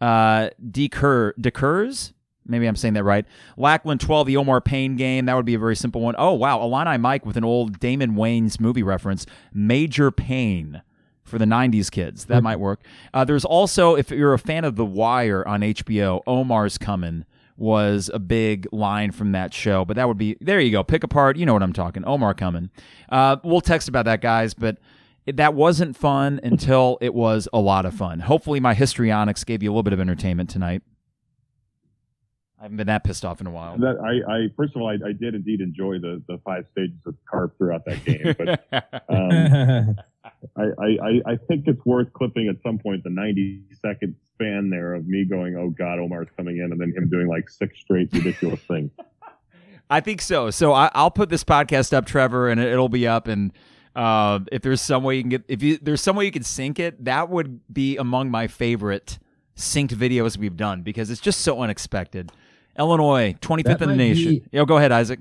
[0.00, 2.12] uh Decur Decurs.
[2.46, 3.24] Maybe I'm saying that right.
[3.56, 5.26] Lackland 12, the Omar Payne game.
[5.26, 6.16] That would be a very simple one.
[6.18, 6.60] Oh, wow.
[6.60, 9.26] Illini Mike with an old Damon Wayans movie reference.
[9.54, 10.82] Major Payne
[11.22, 12.24] for the 90s kids.
[12.24, 12.82] That might work.
[13.14, 17.24] Uh, there's also, if you're a fan of The Wire on HBO, Omar's Coming
[17.56, 19.84] was a big line from that show.
[19.84, 20.82] But that would be, there you go.
[20.82, 21.36] Pick apart.
[21.36, 22.04] You know what I'm talking.
[22.04, 22.70] Omar Coming.
[23.08, 24.54] Uh, we'll text about that, guys.
[24.54, 24.78] But
[25.26, 28.20] it, that wasn't fun until it was a lot of fun.
[28.20, 30.82] Hopefully, my histrionics gave you a little bit of entertainment tonight.
[32.58, 33.76] I haven't been that pissed off in a while.
[33.78, 37.00] That I, I first of all, I, I did indeed enjoy the, the five stages
[37.06, 39.96] of carp throughout that game, but um,
[40.56, 44.70] I, I, I- I think it's worth clipping at some point the 90 second span
[44.70, 47.78] there of me going, "Oh God, Omar's coming in," and then him doing like six
[47.80, 48.90] straight ridiculous things.
[49.90, 50.50] I think so.
[50.50, 53.28] So I, I'll put this podcast up, Trevor, and it, it'll be up.
[53.28, 53.52] And
[53.94, 56.42] Uh, if there's some way you can get, if you there's some way you can
[56.42, 59.18] sync it, that would be among my favorite
[59.54, 62.32] synced videos we've done because it's just so unexpected.
[62.78, 64.32] Illinois, 25th That in the nation.
[64.36, 65.20] be- Yo, go ahead, Isaac.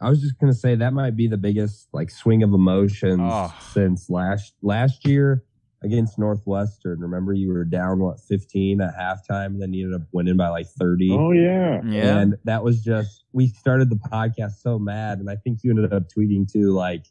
[0.00, 3.54] I was just gonna say that might be the biggest like swing of emotions Oh.
[3.72, 5.44] since last last year
[5.82, 7.00] against Northwestern.
[7.00, 10.48] Remember you were down what 15 at halftime, and then you ended up winning by
[10.48, 11.10] like 30.
[11.12, 11.80] Oh yeah.
[11.84, 12.18] Yeah.
[12.18, 15.92] And that was just we started the podcast so mad, and I think you ended
[15.92, 17.06] up tweeting too, like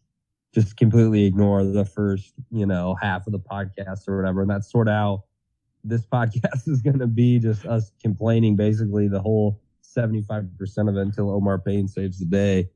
[0.54, 4.42] just completely ignore the first, you know, half of the podcast or whatever.
[4.42, 5.24] And that's sort of how
[5.84, 9.62] this podcast is gonna be, just us complaining basically the whole
[9.96, 10.50] 75%
[10.90, 12.70] of it until Omar Payne saves the day.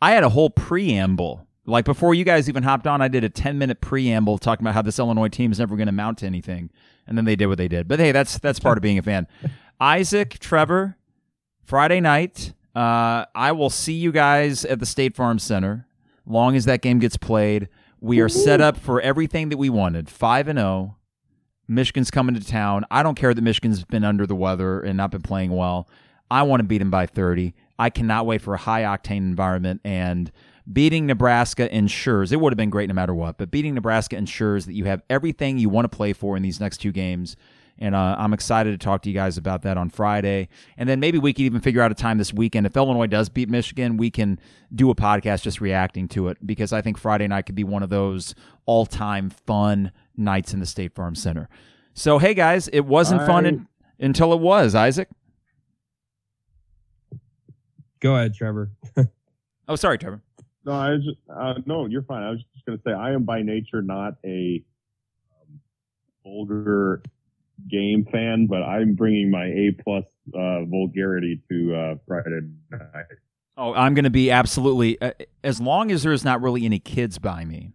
[0.00, 1.46] I had a whole preamble.
[1.66, 4.74] Like before you guys even hopped on, I did a 10 minute preamble talking about
[4.74, 6.70] how this Illinois team is never going to mount to anything.
[7.06, 7.88] And then they did what they did.
[7.88, 9.26] But hey, that's that's part of being a fan.
[9.80, 10.96] Isaac, Trevor,
[11.62, 12.52] Friday night.
[12.74, 15.86] Uh, I will see you guys at the State Farm Center.
[16.26, 17.68] Long as that game gets played,
[18.00, 20.08] we are set up for everything that we wanted.
[20.08, 20.96] Five and zero.
[21.66, 22.84] Michigan's coming to town.
[22.90, 25.88] I don't care that Michigan's been under the weather and not been playing well.
[26.30, 27.54] I want to beat them by 30.
[27.78, 30.30] I cannot wait for a high octane environment and
[30.72, 34.66] beating Nebraska ensures it would have been great no matter what, but beating Nebraska ensures
[34.66, 37.36] that you have everything you want to play for in these next two games.
[37.76, 40.48] And uh, I'm excited to talk to you guys about that on Friday.
[40.76, 42.66] And then maybe we could even figure out a time this weekend.
[42.66, 44.38] If Illinois does beat Michigan, we can
[44.72, 47.82] do a podcast just reacting to it because I think Friday night could be one
[47.82, 51.48] of those all time fun nights in the State Farm Center.
[51.94, 53.68] So, hey guys, it wasn't fun I- un-
[53.98, 55.08] until it was, Isaac.
[58.04, 58.70] Go ahead, Trevor.
[59.66, 60.20] Oh, sorry, Trevor.
[60.66, 62.22] No, I was just, uh, no, you're fine.
[62.22, 64.62] I was just going to say I am by nature not a
[65.40, 65.58] um,
[66.22, 67.02] vulgar
[67.70, 72.40] game fan, but I'm bringing my A plus uh, vulgarity to uh, Friday
[72.70, 73.06] night.
[73.56, 77.18] Oh, I'm going to be absolutely uh, as long as there's not really any kids
[77.18, 77.72] by me,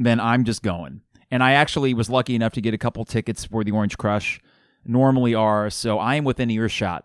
[0.00, 1.02] then I'm just going.
[1.30, 4.40] And I actually was lucky enough to get a couple tickets for the Orange Crush.
[4.84, 7.04] Normally are so I am within earshot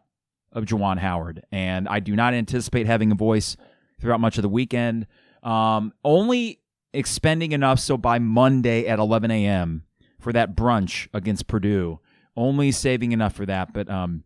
[0.54, 3.58] of Juwan Howard, and I do not anticipate having a voice
[4.00, 5.08] throughout much of the weekend.
[5.44, 6.60] Um, only
[6.94, 9.84] expending enough so by Monday at 11 a.m.
[10.20, 12.00] for that brunch against Purdue.
[12.36, 14.24] Only saving enough for that, but um,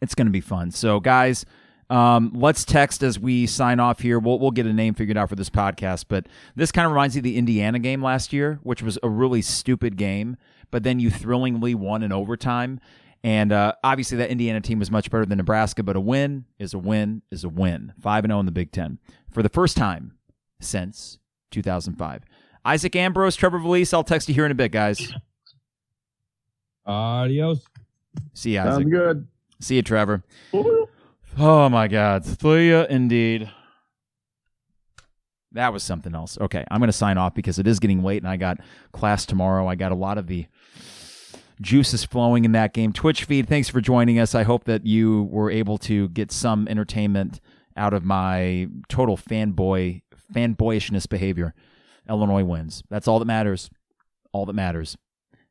[0.00, 0.70] it's going to be fun.
[0.70, 1.44] So, guys,
[1.90, 4.18] um, let's text as we sign off here.
[4.18, 7.14] We'll we'll get a name figured out for this podcast, but this kind of reminds
[7.14, 10.36] me of the Indiana game last year, which was a really stupid game,
[10.70, 12.80] but then you thrillingly won in overtime.
[13.26, 16.74] And uh, obviously, that Indiana team was much better than Nebraska, but a win is
[16.74, 17.92] a win is a win.
[18.00, 19.00] Five and zero in the Big Ten
[19.32, 20.16] for the first time
[20.60, 21.18] since
[21.50, 22.22] 2005.
[22.64, 23.92] Isaac Ambrose, Trevor Vallese.
[23.92, 25.12] I'll text you here in a bit, guys.
[26.86, 27.66] Adios.
[28.32, 28.72] See you, Isaac.
[28.74, 29.26] Sounds good.
[29.60, 30.22] See you, Trevor.
[31.36, 33.50] Oh my God, see ya indeed.
[35.50, 36.38] That was something else.
[36.40, 38.58] Okay, I'm going to sign off because it is getting late and I got
[38.92, 39.66] class tomorrow.
[39.66, 40.46] I got a lot of the
[41.60, 42.92] juices flowing in that game.
[42.92, 44.34] Twitch feed, thanks for joining us.
[44.34, 47.40] I hope that you were able to get some entertainment
[47.76, 50.02] out of my total fanboy
[50.32, 51.54] fanboyishness behavior.
[52.08, 52.82] Illinois wins.
[52.88, 53.70] That's all that matters.
[54.32, 54.96] All that matters.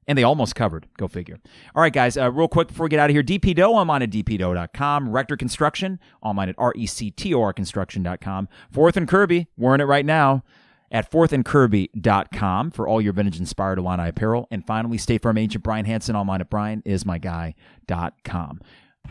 [0.08, 0.88] And they almost covered.
[0.98, 1.40] Go figure.
[1.74, 4.12] All right, guys, uh, real quick before we get out of here DPDO, online at
[4.12, 5.10] dpdo.com.
[5.10, 8.48] Rector Construction, online at rector construction.com.
[8.72, 10.44] Fourth and Kirby, we're in it right now
[10.92, 14.48] at fourthandkirby.com for all your vintage inspired Illini apparel.
[14.52, 18.62] And finally, State Farm agent Brian Hansen, online at brianismyguy.com.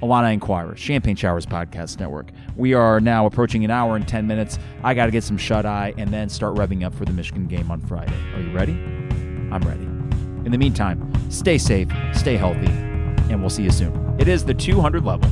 [0.03, 2.31] Illini Inquirer, Champagne Showers Podcast Network.
[2.57, 4.59] We are now approaching an hour and 10 minutes.
[4.83, 7.47] I got to get some shut eye and then start revving up for the Michigan
[7.47, 8.16] game on Friday.
[8.35, 8.72] Are you ready?
[8.72, 9.85] I'm ready.
[10.45, 12.66] In the meantime, stay safe, stay healthy,
[13.31, 14.16] and we'll see you soon.
[14.18, 15.31] It is the 200 level.